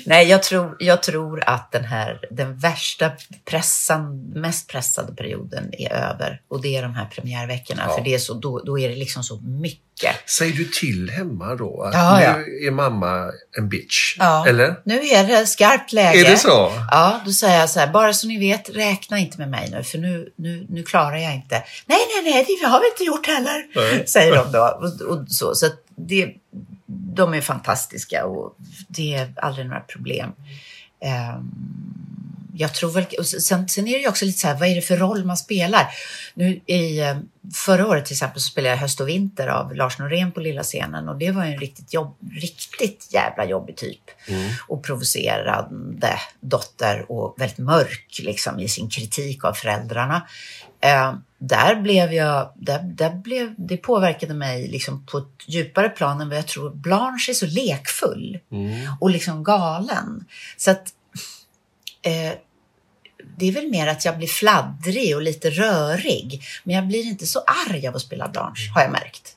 Nej, 0.05 0.27
jag 0.27 0.43
tror, 0.43 0.75
jag 0.79 1.03
tror 1.03 1.43
att 1.47 1.71
den 1.71 1.86
här, 1.86 2.19
den 2.31 2.58
värsta 2.58 3.12
pressan, 3.45 4.21
mest 4.36 4.67
pressade 4.67 5.13
perioden 5.15 5.71
är 5.77 5.93
över. 5.93 6.41
Och 6.47 6.62
det 6.62 6.77
är 6.77 6.81
de 6.81 6.93
här 6.93 7.05
premiärveckorna. 7.05 7.84
Ja. 7.88 7.95
För 7.95 8.03
det 8.03 8.13
är 8.13 8.19
så, 8.19 8.34
då, 8.34 8.60
då 8.60 8.79
är 8.79 8.89
det 8.89 8.95
liksom 8.95 9.23
så 9.23 9.39
mycket. 9.39 10.29
Säger 10.29 10.53
du 10.53 10.65
till 10.65 11.10
hemma 11.10 11.55
då? 11.55 11.81
Att 11.81 11.93
Ja, 11.93 12.23
ja. 12.23 12.38
nu 12.38 12.67
är 12.67 12.71
mamma 12.71 13.31
en 13.58 13.69
bitch? 13.69 14.15
Ja. 14.19 14.47
Eller? 14.47 14.75
Nu 14.84 15.08
är 15.08 15.27
det 15.27 15.47
skarpt 15.47 15.93
läge. 15.93 16.19
Är 16.19 16.31
det 16.31 16.38
så? 16.38 16.71
Ja, 16.91 17.21
då 17.25 17.31
säger 17.31 17.60
jag 17.60 17.69
så 17.69 17.79
här, 17.79 17.88
bara 17.88 18.13
så 18.13 18.27
ni 18.27 18.39
vet, 18.39 18.69
räkna 18.69 19.17
inte 19.17 19.38
med 19.38 19.49
mig 19.49 19.69
nu, 19.71 19.84
för 19.84 19.97
nu, 19.97 20.29
nu, 20.36 20.65
nu 20.69 20.84
klarar 20.84 21.17
jag 21.17 21.36
inte. 21.36 21.63
Nej, 21.86 21.99
nej, 22.15 22.34
nej, 22.34 22.58
det 22.62 22.67
har 22.67 22.79
vi 22.79 22.88
inte 22.88 23.03
gjort 23.03 23.27
heller, 23.27 23.65
Nej. 23.75 24.08
säger 24.08 24.36
de 24.36 24.51
då. 24.51 24.79
Och, 24.81 25.17
och 25.17 25.25
så 25.27 25.55
så 25.55 25.69
det, 25.97 26.36
de 26.88 27.34
är 27.34 27.41
fantastiska 27.41 28.26
och 28.26 28.58
det 28.88 29.15
är 29.15 29.34
aldrig 29.38 29.67
några 29.67 29.82
problem. 29.82 30.32
Ehm, 31.02 31.52
jag 32.58 32.74
tror 32.74 32.91
väl, 32.91 33.06
och 33.19 33.26
sen, 33.26 33.67
sen 33.67 33.88
är 33.88 33.91
det 33.91 34.00
ju 34.00 34.08
också 34.08 34.26
lite 34.26 34.39
så 34.39 34.48
här, 34.48 34.56
vad 34.60 34.69
är 34.69 34.76
det 34.76 34.82
för 34.82 34.98
roll 34.98 35.26
man 35.26 35.38
spelar? 35.38 35.88
Nu 36.34 36.62
i, 36.65 37.00
eh, 37.00 37.17
förra 37.54 37.88
året 37.88 38.06
till 38.06 38.13
exempel 38.13 38.41
så 38.41 38.50
spelade 38.50 38.76
jag 38.76 38.82
Höst 38.82 39.02
och 39.02 39.10
vinter 39.10 39.48
av 39.48 39.76
Lars 39.76 40.00
Norén 40.00 40.32
på 40.32 40.39
lilla 40.39 40.63
scenen 40.63 41.10
och 41.10 41.17
det 41.17 41.32
var 41.32 41.43
en 41.43 41.58
riktigt, 41.58 41.93
jobb, 41.93 42.17
riktigt 42.32 43.13
jävla 43.13 43.45
jobbig 43.45 43.78
typ. 43.78 44.02
Och 44.67 44.84
provocerande 44.84 46.19
dotter 46.39 47.12
och 47.12 47.36
väldigt 47.38 47.58
mörk 47.58 48.19
liksom 48.24 48.60
i 48.60 48.67
sin 48.67 48.89
kritik 48.89 49.45
av 49.45 49.54
föräldrarna. 49.54 50.28
Där 51.47 51.75
blev 51.75 52.13
jag, 52.13 52.53
där, 52.55 52.79
där 52.84 53.13
blev, 53.13 53.53
det 53.58 53.77
påverkade 53.77 54.34
mig 54.34 54.67
liksom 54.67 55.05
på 55.05 55.17
ett 55.17 55.43
djupare 55.47 55.89
plan 55.89 56.21
än 56.21 56.29
vad 56.29 56.38
jag 56.38 56.47
tror. 56.47 56.69
Blanche 56.69 57.31
är 57.31 57.34
så 57.34 57.45
lekfull 57.45 58.39
och 58.99 59.10
liksom 59.10 59.43
galen. 59.43 60.25
Så 60.58 60.71
att 60.71 60.93
eh, 62.01 62.34
det 63.38 63.45
är 63.45 63.51
väl 63.51 63.69
mer 63.69 63.88
att 63.88 64.05
jag 64.05 64.17
blir 64.17 64.27
fladdrig 64.27 65.15
och 65.15 65.21
lite 65.21 65.49
rörig. 65.49 66.41
Men 66.63 66.75
jag 66.75 66.88
blir 66.88 67.05
inte 67.05 67.25
så 67.25 67.39
arg 67.69 67.88
av 67.88 67.95
att 67.95 68.01
spela 68.01 68.27
Blanche, 68.27 68.71
har 68.73 68.81
jag 68.81 68.91
märkt. 68.91 69.35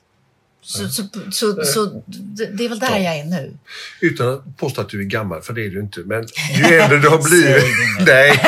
Så, 0.69 0.89
så, 0.89 1.03
så, 1.31 1.65
så 1.65 1.85
det 2.07 2.45
det 2.45 2.65
är 2.65 2.69
väl 2.69 2.79
där 2.79 2.97
jag 2.97 3.17
är 3.17 3.23
nu. 3.23 3.57
Utan 4.01 4.33
att 4.33 4.57
påstå 4.57 4.81
att 4.81 4.89
du 4.89 4.99
är 5.01 5.05
gammal, 5.05 5.41
för 5.41 5.53
det 5.53 5.65
är 5.65 5.69
du 5.69 5.79
inte. 5.79 5.99
Men 5.99 6.27
ju 6.55 6.63
äldre 6.63 6.99
du 6.99 7.09
har 7.09 7.29
blivit... 7.29 7.63
nej, 8.07 8.39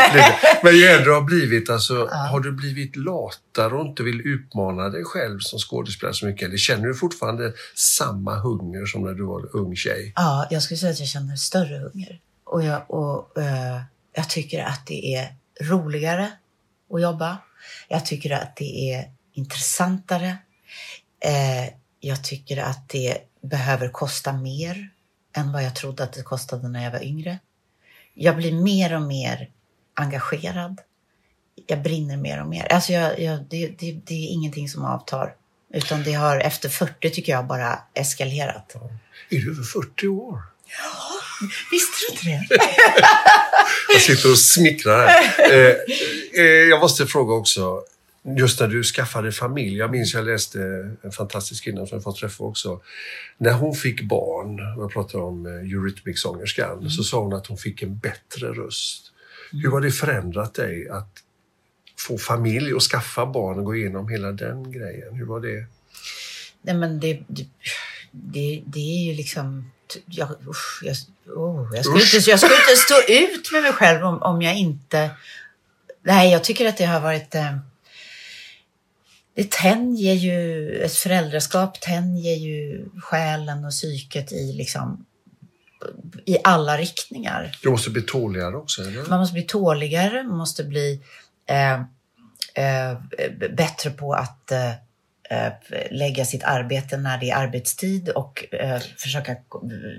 men 0.64 0.76
ju 0.76 0.84
äldre 0.84 1.06
du 1.06 1.14
har 1.14 1.22
blivit, 1.22 1.70
alltså, 1.70 2.08
har 2.08 2.40
du 2.40 2.52
blivit 2.52 2.96
latare 2.96 3.74
och 3.74 3.86
inte 3.86 4.04
vill 4.04 4.22
utmana 4.22 4.90
dig 4.90 5.04
själv 5.04 5.40
som 5.40 5.60
skådespelare 5.60 6.14
så 6.14 6.26
mycket? 6.26 6.48
Eller 6.48 6.58
känner 6.58 6.88
du 6.88 6.96
fortfarande 6.96 7.54
samma 7.76 8.40
hunger 8.40 8.86
som 8.86 9.02
när 9.04 9.14
du 9.14 9.24
var 9.24 9.56
ung 9.56 9.76
tjej? 9.76 10.14
Ja, 10.16 10.48
jag 10.52 10.64
skulle 10.64 10.78
säga 10.78 10.92
att 10.92 11.00
jag 11.00 11.10
känner 11.10 11.36
större 11.36 11.78
hunger. 11.78 12.20
Och 12.44 12.64
jag, 12.64 12.92
och, 12.92 13.38
eh, 13.38 13.82
jag 14.14 14.30
tycker 14.30 14.64
att 14.64 14.88
det 14.88 15.16
är 15.16 15.28
roligare 15.62 16.32
att 16.94 17.02
jobba. 17.02 17.38
Jag 17.88 18.06
tycker 18.06 18.32
att 18.32 18.56
det 18.56 18.94
är 18.94 19.06
intressantare. 19.34 20.38
Eh, 21.26 21.81
jag 22.02 22.24
tycker 22.24 22.58
att 22.58 22.90
det 22.90 23.18
behöver 23.42 23.90
kosta 23.90 24.34
mer 24.34 24.90
än 25.36 25.52
vad 25.52 25.64
jag 25.64 25.76
trodde 25.76 26.04
att 26.04 26.14
det 26.14 26.24
kostade 26.24 26.68
när 26.68 26.84
jag 26.84 26.92
var 26.92 27.04
yngre. 27.04 27.40
Jag 28.14 28.36
blir 28.36 28.52
mer 28.52 28.96
och 28.96 29.02
mer 29.02 29.50
engagerad. 29.94 30.82
Jag 31.68 31.82
brinner 31.82 32.18
mer 32.18 32.42
och 32.42 32.48
mer. 32.48 32.74
Alltså 32.74 32.94
jag, 32.94 33.20
jag, 33.20 33.40
det, 33.50 33.68
det, 33.68 33.92
det 33.92 34.14
är 34.14 34.28
ingenting 34.28 34.70
som 34.70 34.86
avtar. 34.86 35.36
Utan 35.74 36.04
det 36.04 36.14
har 36.14 36.40
efter 36.40 36.70
40 36.70 37.10
tycker 37.10 37.32
jag 37.32 37.48
bara 37.48 37.80
eskalerat. 37.94 38.76
Är 39.30 39.40
du 39.40 39.52
över 39.52 39.64
40 39.64 40.08
år? 40.08 40.42
Visste 41.72 41.98
du 42.00 42.32
inte 42.32 42.48
det? 42.56 42.62
Jag 43.94 44.02
sitter 44.02 44.32
och 44.32 44.40
smickrar 44.40 45.08
här. 45.08 45.52
Eh, 45.52 45.76
eh, 46.34 46.46
jag 46.46 46.80
måste 46.80 47.08
fråga 47.08 47.34
också, 47.34 47.84
just 48.24 48.60
när 48.60 48.68
du 48.68 48.84
skaffade 48.84 49.32
familj. 49.32 49.78
Jag 49.78 49.92
minns 49.92 50.14
jag 50.14 50.26
läste 50.26 50.60
en 51.02 51.12
fantastisk 51.12 51.64
kvinna 51.64 51.86
som 51.86 51.96
jag 51.96 52.04
fått 52.04 52.18
träffa 52.18 52.44
också. 52.44 52.82
När 53.38 53.54
hon 53.54 53.76
fick 53.76 54.02
barn, 54.02 54.58
jag 54.78 54.94
pratar 54.94 55.20
om 55.20 55.46
eh, 55.46 55.52
Eurythmics-sångerskan, 55.52 56.90
så 56.90 57.04
sa 57.04 57.24
hon 57.24 57.34
att 57.34 57.48
hon 57.48 57.58
fick 57.58 57.82
en 57.82 57.98
bättre 57.98 58.48
röst. 58.48 59.12
Hur 59.52 59.72
har 59.72 59.82
det 59.82 59.92
förändrat 59.92 60.54
dig 60.54 60.90
att 60.90 61.24
få 61.98 62.18
familj 62.18 62.74
och 62.74 62.82
skaffa 62.82 63.26
barn 63.26 63.60
och 63.60 63.66
gå 63.66 63.76
igenom 63.76 64.10
hela 64.10 64.32
den 64.32 64.72
grejen? 64.72 65.16
Hur 65.16 65.26
var 65.26 65.40
det? 65.40 65.66
Nej, 66.62 66.76
men 66.76 67.00
det, 67.00 67.24
det, 67.28 67.46
det, 68.12 68.64
det 68.66 68.80
är 68.80 69.06
ju 69.06 69.14
liksom... 69.14 69.72
Jag, 70.06 70.30
usch, 70.48 70.82
jag, 70.84 70.96
oh, 71.38 71.76
jag, 71.76 71.86
skulle 71.86 72.04
Usch. 72.04 72.16
inte, 72.16 72.30
jag 72.30 72.40
skulle 72.40 72.56
inte 72.56 72.76
stå 72.76 72.96
ut 73.14 73.52
med 73.52 73.62
mig 73.62 73.74
själv 73.74 74.04
om, 74.06 74.22
om 74.22 74.42
jag 74.42 74.56
inte... 74.56 75.10
Nej, 76.04 76.32
jag 76.32 76.44
tycker 76.44 76.68
att 76.68 76.78
det 76.78 76.86
har 76.86 77.00
varit... 77.00 77.36
Eh, 77.36 77.58
det 79.34 79.52
tänjer 79.52 80.14
ju... 80.14 80.76
Ett 80.82 80.94
föräldraskap 80.94 81.82
tänjer 81.82 82.36
ju 82.36 82.86
själen 83.02 83.66
och 83.66 83.72
psyket 83.72 84.32
i 84.32 84.54
liksom 84.54 85.06
i 86.26 86.38
alla 86.44 86.78
riktningar. 86.78 87.58
Du 87.64 87.70
måste 87.70 87.90
bli 87.90 88.02
tåligare 88.02 88.56
också, 88.56 88.82
eller? 88.82 89.10
Man 89.10 89.20
måste 89.20 89.34
bli 89.34 89.44
tåligare, 89.44 90.24
man 90.24 90.38
måste 90.38 90.64
bli 90.64 91.02
eh, 91.46 91.74
eh, 92.54 92.98
bättre 93.58 93.90
på 93.90 94.14
att 94.14 94.52
eh, 94.52 94.72
lägga 95.92 96.26
sitt 96.26 96.44
arbete 96.44 96.98
när 96.98 97.18
det 97.18 97.30
är 97.30 97.36
arbetstid 97.36 98.10
och 98.10 98.46
eh, 98.52 98.82
försöka 98.98 99.32
eh, 99.32 99.38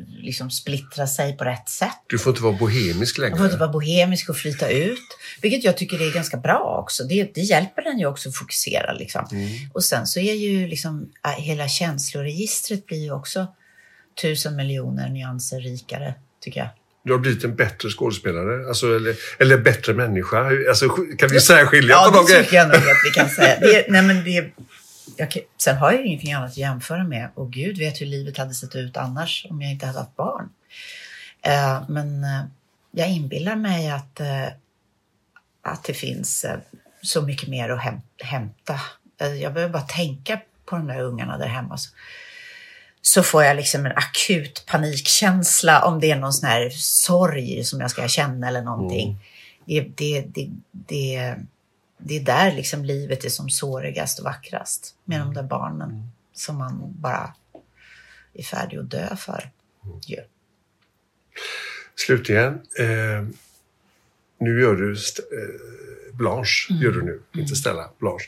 liksom 0.08 0.50
splittra 0.50 1.06
sig 1.06 1.36
på 1.36 1.44
rätt 1.44 1.68
sätt. 1.68 1.96
Du 2.06 2.18
får 2.18 2.30
inte 2.30 2.42
vara 2.42 2.52
bohemisk 2.52 3.18
längre. 3.18 3.30
Man 3.30 3.38
får 3.38 3.46
inte 3.46 3.56
vara 3.58 3.72
bohemisk 3.72 4.28
och 4.28 4.36
flyta 4.36 4.68
ut. 4.68 4.98
Vilket 5.42 5.64
jag 5.64 5.76
tycker 5.76 6.08
är 6.08 6.14
ganska 6.14 6.36
bra 6.36 6.78
också. 6.82 7.04
Det, 7.04 7.34
det 7.34 7.40
hjälper 7.40 7.82
den 7.82 7.98
ju 7.98 8.06
också 8.06 8.28
att 8.28 8.36
fokusera. 8.36 8.92
Liksom. 8.92 9.26
Mm. 9.32 9.48
Och 9.72 9.84
sen 9.84 10.06
så 10.06 10.20
är 10.20 10.34
ju 10.34 10.66
liksom, 10.66 11.10
äh, 11.24 11.44
hela 11.44 11.68
känsloregistret 11.68 12.86
blir 12.86 13.04
ju 13.04 13.12
också 13.12 13.46
tusen 14.22 14.56
miljoner 14.56 15.08
nyanser 15.08 15.60
rikare, 15.60 16.14
tycker 16.40 16.60
jag. 16.60 16.68
Du 17.04 17.12
har 17.12 17.18
blivit 17.18 17.44
en 17.44 17.56
bättre 17.56 17.88
skådespelare, 17.88 18.68
alltså, 18.68 18.96
eller, 18.96 19.16
eller 19.38 19.58
bättre 19.58 19.94
människa. 19.94 20.50
Alltså, 20.68 20.88
kan 20.88 21.28
vi 21.28 21.40
särskilja 21.40 21.94
Ja, 21.94 22.10
på 22.12 22.16
de 22.16 22.26
det 22.26 22.32
grejerna? 22.32 22.44
tycker 22.44 22.56
jag 22.56 22.68
nog 22.68 22.76
att 22.76 22.96
vi 23.04 23.10
kan 23.10 23.28
säga. 23.28 23.60
Det, 23.60 23.86
nej, 23.88 24.02
men 24.02 24.24
det, 24.24 24.50
jag, 25.16 25.38
sen 25.58 25.76
har 25.76 25.92
jag 25.92 26.06
ingenting 26.06 26.32
annat 26.32 26.50
att 26.50 26.56
jämföra 26.56 27.04
med. 27.04 27.28
Och 27.34 27.52
Gud 27.52 27.78
vet 27.78 28.00
hur 28.00 28.06
livet 28.06 28.38
hade 28.38 28.54
sett 28.54 28.76
ut 28.76 28.96
annars 28.96 29.46
om 29.50 29.62
jag 29.62 29.70
inte 29.70 29.86
hade 29.86 29.98
haft 29.98 30.16
barn. 30.16 30.48
Eh, 31.42 31.82
men 31.88 32.24
eh, 32.24 32.44
jag 32.90 33.10
inbillar 33.10 33.56
mig 33.56 33.90
att, 33.90 34.20
eh, 34.20 34.46
att 35.62 35.84
det 35.84 35.94
finns 35.94 36.44
eh, 36.44 36.58
så 37.02 37.22
mycket 37.22 37.48
mer 37.48 37.68
att 37.68 37.80
häm- 37.80 38.00
hämta. 38.22 38.80
Eh, 39.20 39.34
jag 39.34 39.54
behöver 39.54 39.72
bara 39.72 39.82
tänka 39.82 40.40
på 40.64 40.76
de 40.76 40.86
där 40.86 41.00
ungarna 41.00 41.38
där 41.38 41.46
hemma. 41.46 41.76
Så, 41.76 41.90
så 43.02 43.22
får 43.22 43.44
jag 43.44 43.56
liksom 43.56 43.86
en 43.86 43.92
akut 43.96 44.64
panikkänsla 44.66 45.84
om 45.84 46.00
det 46.00 46.10
är 46.10 46.16
någon 46.16 46.32
sån 46.32 46.48
här 46.48 46.70
sorg 46.70 47.64
som 47.64 47.80
jag 47.80 47.90
ska 47.90 48.08
känna 48.08 48.48
eller 48.48 48.62
någonting. 48.62 49.18
Det, 49.64 49.80
det, 49.80 50.20
det, 50.34 50.48
det, 50.72 51.36
det 52.04 52.16
är 52.16 52.20
där 52.24 52.52
liksom 52.52 52.84
livet 52.84 53.24
är 53.24 53.28
som 53.28 53.50
sårigast 53.50 54.18
och 54.18 54.24
vackrast. 54.24 54.94
Med 55.04 55.20
de 55.20 55.34
där 55.34 55.42
barnen 55.42 56.10
som 56.34 56.56
man 56.58 56.80
bara 56.98 57.34
är 58.34 58.42
färdig 58.42 58.78
att 58.78 58.90
dö 58.90 59.16
för. 59.16 59.50
Ju. 60.06 60.16
Slutligen, 62.06 62.52
eh, 62.78 63.26
nu 64.40 64.60
gör 64.60 64.74
du 64.76 64.92
eh, 64.92 64.98
Blanche, 66.12 66.66
Mm. 66.70 66.82
gör 66.82 66.90
du 66.92 67.02
nu, 67.02 67.20
inte 67.40 67.56
Stella, 67.56 67.90
Blanche. 67.98 68.24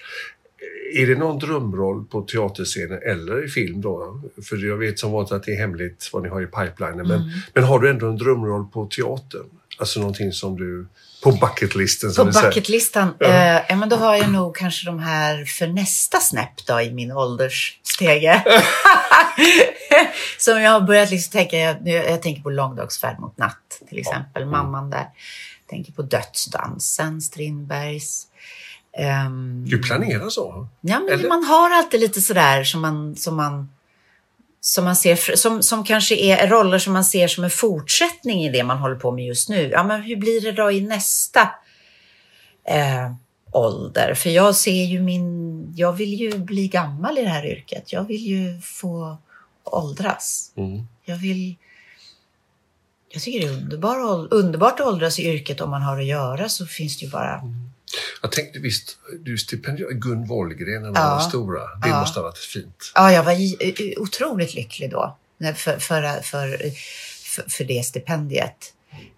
Är 0.94 1.06
det 1.06 1.14
någon 1.14 1.38
drömroll 1.38 2.04
på 2.06 2.22
teaterscenen 2.22 3.00
eller 3.02 3.44
i 3.44 3.48
film 3.48 3.80
då? 3.80 4.20
För 4.48 4.56
jag 4.56 4.76
vet 4.76 4.98
som 4.98 5.12
vanligt 5.12 5.32
att 5.32 5.42
det 5.42 5.52
är 5.52 5.58
hemligt 5.58 6.10
vad 6.12 6.22
ni 6.22 6.28
har 6.28 6.42
i 6.42 6.46
pipelinen. 6.46 7.08
Men, 7.08 7.20
Mm. 7.20 7.28
men 7.54 7.64
har 7.64 7.78
du 7.78 7.90
ändå 7.90 8.06
en 8.08 8.16
drömroll 8.16 8.66
på 8.66 8.86
teatern? 8.86 9.46
Alltså 9.78 10.00
någonting 10.00 10.32
som 10.32 10.56
du... 10.56 10.86
På 11.24 11.32
bucketlisten 11.32 12.10
som 12.12 12.32
På 12.32 12.40
bucketlistan, 12.40 13.14
Ja. 13.18 13.26
eh, 13.26 13.62
ja, 13.68 13.76
men 13.76 13.88
då 13.88 13.96
har 13.96 14.16
jag 14.16 14.30
nog 14.30 14.56
kanske 14.56 14.86
de 14.86 14.98
här 14.98 15.44
för 15.44 15.66
nästa 15.66 16.20
snäpp 16.20 16.66
då 16.66 16.80
i 16.80 16.92
min 16.92 17.12
åldersstege. 17.12 18.44
Som 20.38 20.60
jag 20.62 20.70
har 20.70 20.80
börjat 20.80 21.10
liksom 21.10 21.32
tänka, 21.32 21.56
jag, 21.58 21.88
jag 21.88 22.22
tänker 22.22 22.42
på 22.42 22.50
Långdagsfärd 22.50 23.18
mot 23.20 23.38
natt 23.38 23.80
till 23.88 23.98
exempel, 23.98 24.46
mamman 24.46 24.90
där. 24.90 25.06
tänker 25.70 25.92
på 25.92 26.02
Dödsdansen, 26.02 27.20
Strindbergs. 27.20 28.26
Ehm, 28.98 29.64
Du 29.68 29.78
planerar 29.82 30.28
så? 30.28 30.68
Ja, 30.80 31.00
men 31.00 31.14
Eller? 31.14 31.28
man 31.28 31.44
har 31.44 31.70
alltid 31.70 32.00
lite 32.00 32.20
sådär 32.20 32.64
som 32.64 32.80
man, 32.80 33.16
som 33.16 33.36
man, 33.36 33.68
som 34.66 34.84
man 34.84 34.96
ser, 34.96 35.36
som, 35.36 35.62
som 35.62 35.84
kanske 35.84 36.14
är 36.16 36.48
roller 36.48 36.78
som 36.78 36.92
man 36.92 37.04
ser 37.04 37.28
som 37.28 37.44
en 37.44 37.50
fortsättning 37.50 38.44
i 38.44 38.50
det 38.50 38.64
man 38.64 38.78
håller 38.78 38.94
på 38.94 39.10
med 39.10 39.24
just 39.24 39.48
nu. 39.48 39.70
Ja, 39.70 39.84
men 39.84 40.02
hur 40.02 40.16
blir 40.16 40.40
det 40.40 40.52
då 40.52 40.70
i 40.70 40.80
nästa 40.80 41.40
eh, 42.64 43.14
ålder? 43.52 44.14
För 44.14 44.30
jag 44.30 44.56
ser 44.56 44.84
ju 44.84 45.00
min, 45.00 45.72
jag 45.76 45.92
vill 45.92 46.14
ju 46.14 46.38
bli 46.38 46.68
gammal 46.68 47.18
i 47.18 47.22
det 47.22 47.28
här 47.28 47.46
yrket. 47.46 47.92
Jag 47.92 48.04
vill 48.04 48.26
ju 48.26 48.60
få 48.60 49.16
åldras. 49.64 50.52
Mm. 50.56 50.86
Jag 51.04 51.16
vill, 51.16 51.56
jag 53.08 53.22
tycker 53.22 53.40
det 53.40 53.54
är 53.54 53.56
underbar, 53.56 54.28
underbart 54.34 54.80
att 54.80 54.86
åldras 54.86 55.18
i 55.18 55.28
yrket 55.28 55.60
om 55.60 55.70
man 55.70 55.82
har 55.82 55.98
att 55.98 56.06
göra 56.06 56.48
så 56.48 56.66
finns 56.66 56.98
det 56.98 57.04
ju 57.04 57.10
bara 57.10 57.42
Jag 58.24 58.32
tänkte 58.32 58.58
visst, 58.58 58.98
du 59.20 59.38
stipendierade 59.38 59.94
Gun 59.94 60.26
Wollgren 60.26 60.82
när 60.82 60.88
hon 60.88 60.94
Ja. 60.96 61.14
var 61.14 61.20
stora. 61.20 61.60
Det 61.82 61.88
Ja. 61.88 62.00
måste 62.00 62.20
ha 62.20 62.24
varit 62.24 62.38
fint. 62.38 62.92
Ja, 62.94 63.12
jag 63.12 63.24
var 63.24 63.32
i- 63.32 63.94
otroligt 63.98 64.54
lycklig 64.54 64.90
då 64.90 65.16
för, 65.54 65.78
för, 65.78 66.20
för, 66.22 66.58
för, 67.48 67.64
det 67.64 67.82
stipendiet 67.86 68.72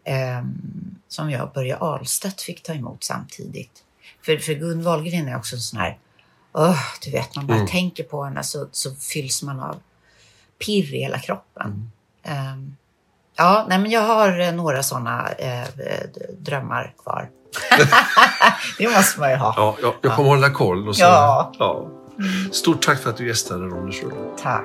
ehm, 0.05 0.55
som 1.09 1.31
jag 1.31 1.43
och 1.43 1.53
Börje 1.53 1.77
Ahlstedt 1.77 2.43
fick 2.43 2.63
ta 2.63 2.73
emot 2.75 3.05
samtidigt. 3.05 3.83
För, 4.23 4.37
för 4.39 4.53
Gun 4.55 4.83
Wahlgren 4.83 5.29
är 5.29 5.37
också 5.37 5.57
en 5.57 5.61
sån 5.63 5.81
här, 5.81 5.99
åh, 6.53 6.79
du 7.05 7.11
vet, 7.11 7.37
man 7.37 7.47
bara 7.47 7.55
Mm. 7.57 7.67
tänker 7.69 8.05
på 8.05 8.25
henne 8.25 8.43
så, 8.43 8.69
så 8.73 8.95
fylls 8.95 9.43
man 9.43 9.61
av 9.61 9.81
pirr 10.67 10.95
i 10.95 10.99
hela 10.99 11.19
kroppen. 11.19 11.91
Ehm, 12.23 12.77
ja, 13.37 13.67
nej, 13.69 13.79
men 13.79 13.91
jag 13.91 14.01
har 14.03 14.41
eh, 14.41 14.53
några 14.55 14.83
sådana 14.83 15.33
eh, 15.33 15.67
d- 15.77 16.27
drömmar 16.39 16.95
kvar. 17.03 17.31
det 18.79 18.89
måste 18.97 19.21
man 19.21 19.31
ju 19.31 19.37
ha. 19.37 19.55
Ja, 19.57 19.77
jag, 19.83 19.95
jag 20.03 20.17
kommer 20.17 20.29
hålla 20.29 20.51
koll. 20.51 20.89
Och 20.89 20.97
så, 20.97 21.03
Ja. 21.03 21.53
ja. 21.59 21.87
Stort 22.53 22.83
tack 22.87 23.03
för 23.03 23.11
att 23.11 23.17
du 23.17 23.29
gästade 23.29 23.65
Ronners 23.67 24.03
Rull. 24.03 24.13
Tack. 24.43 24.65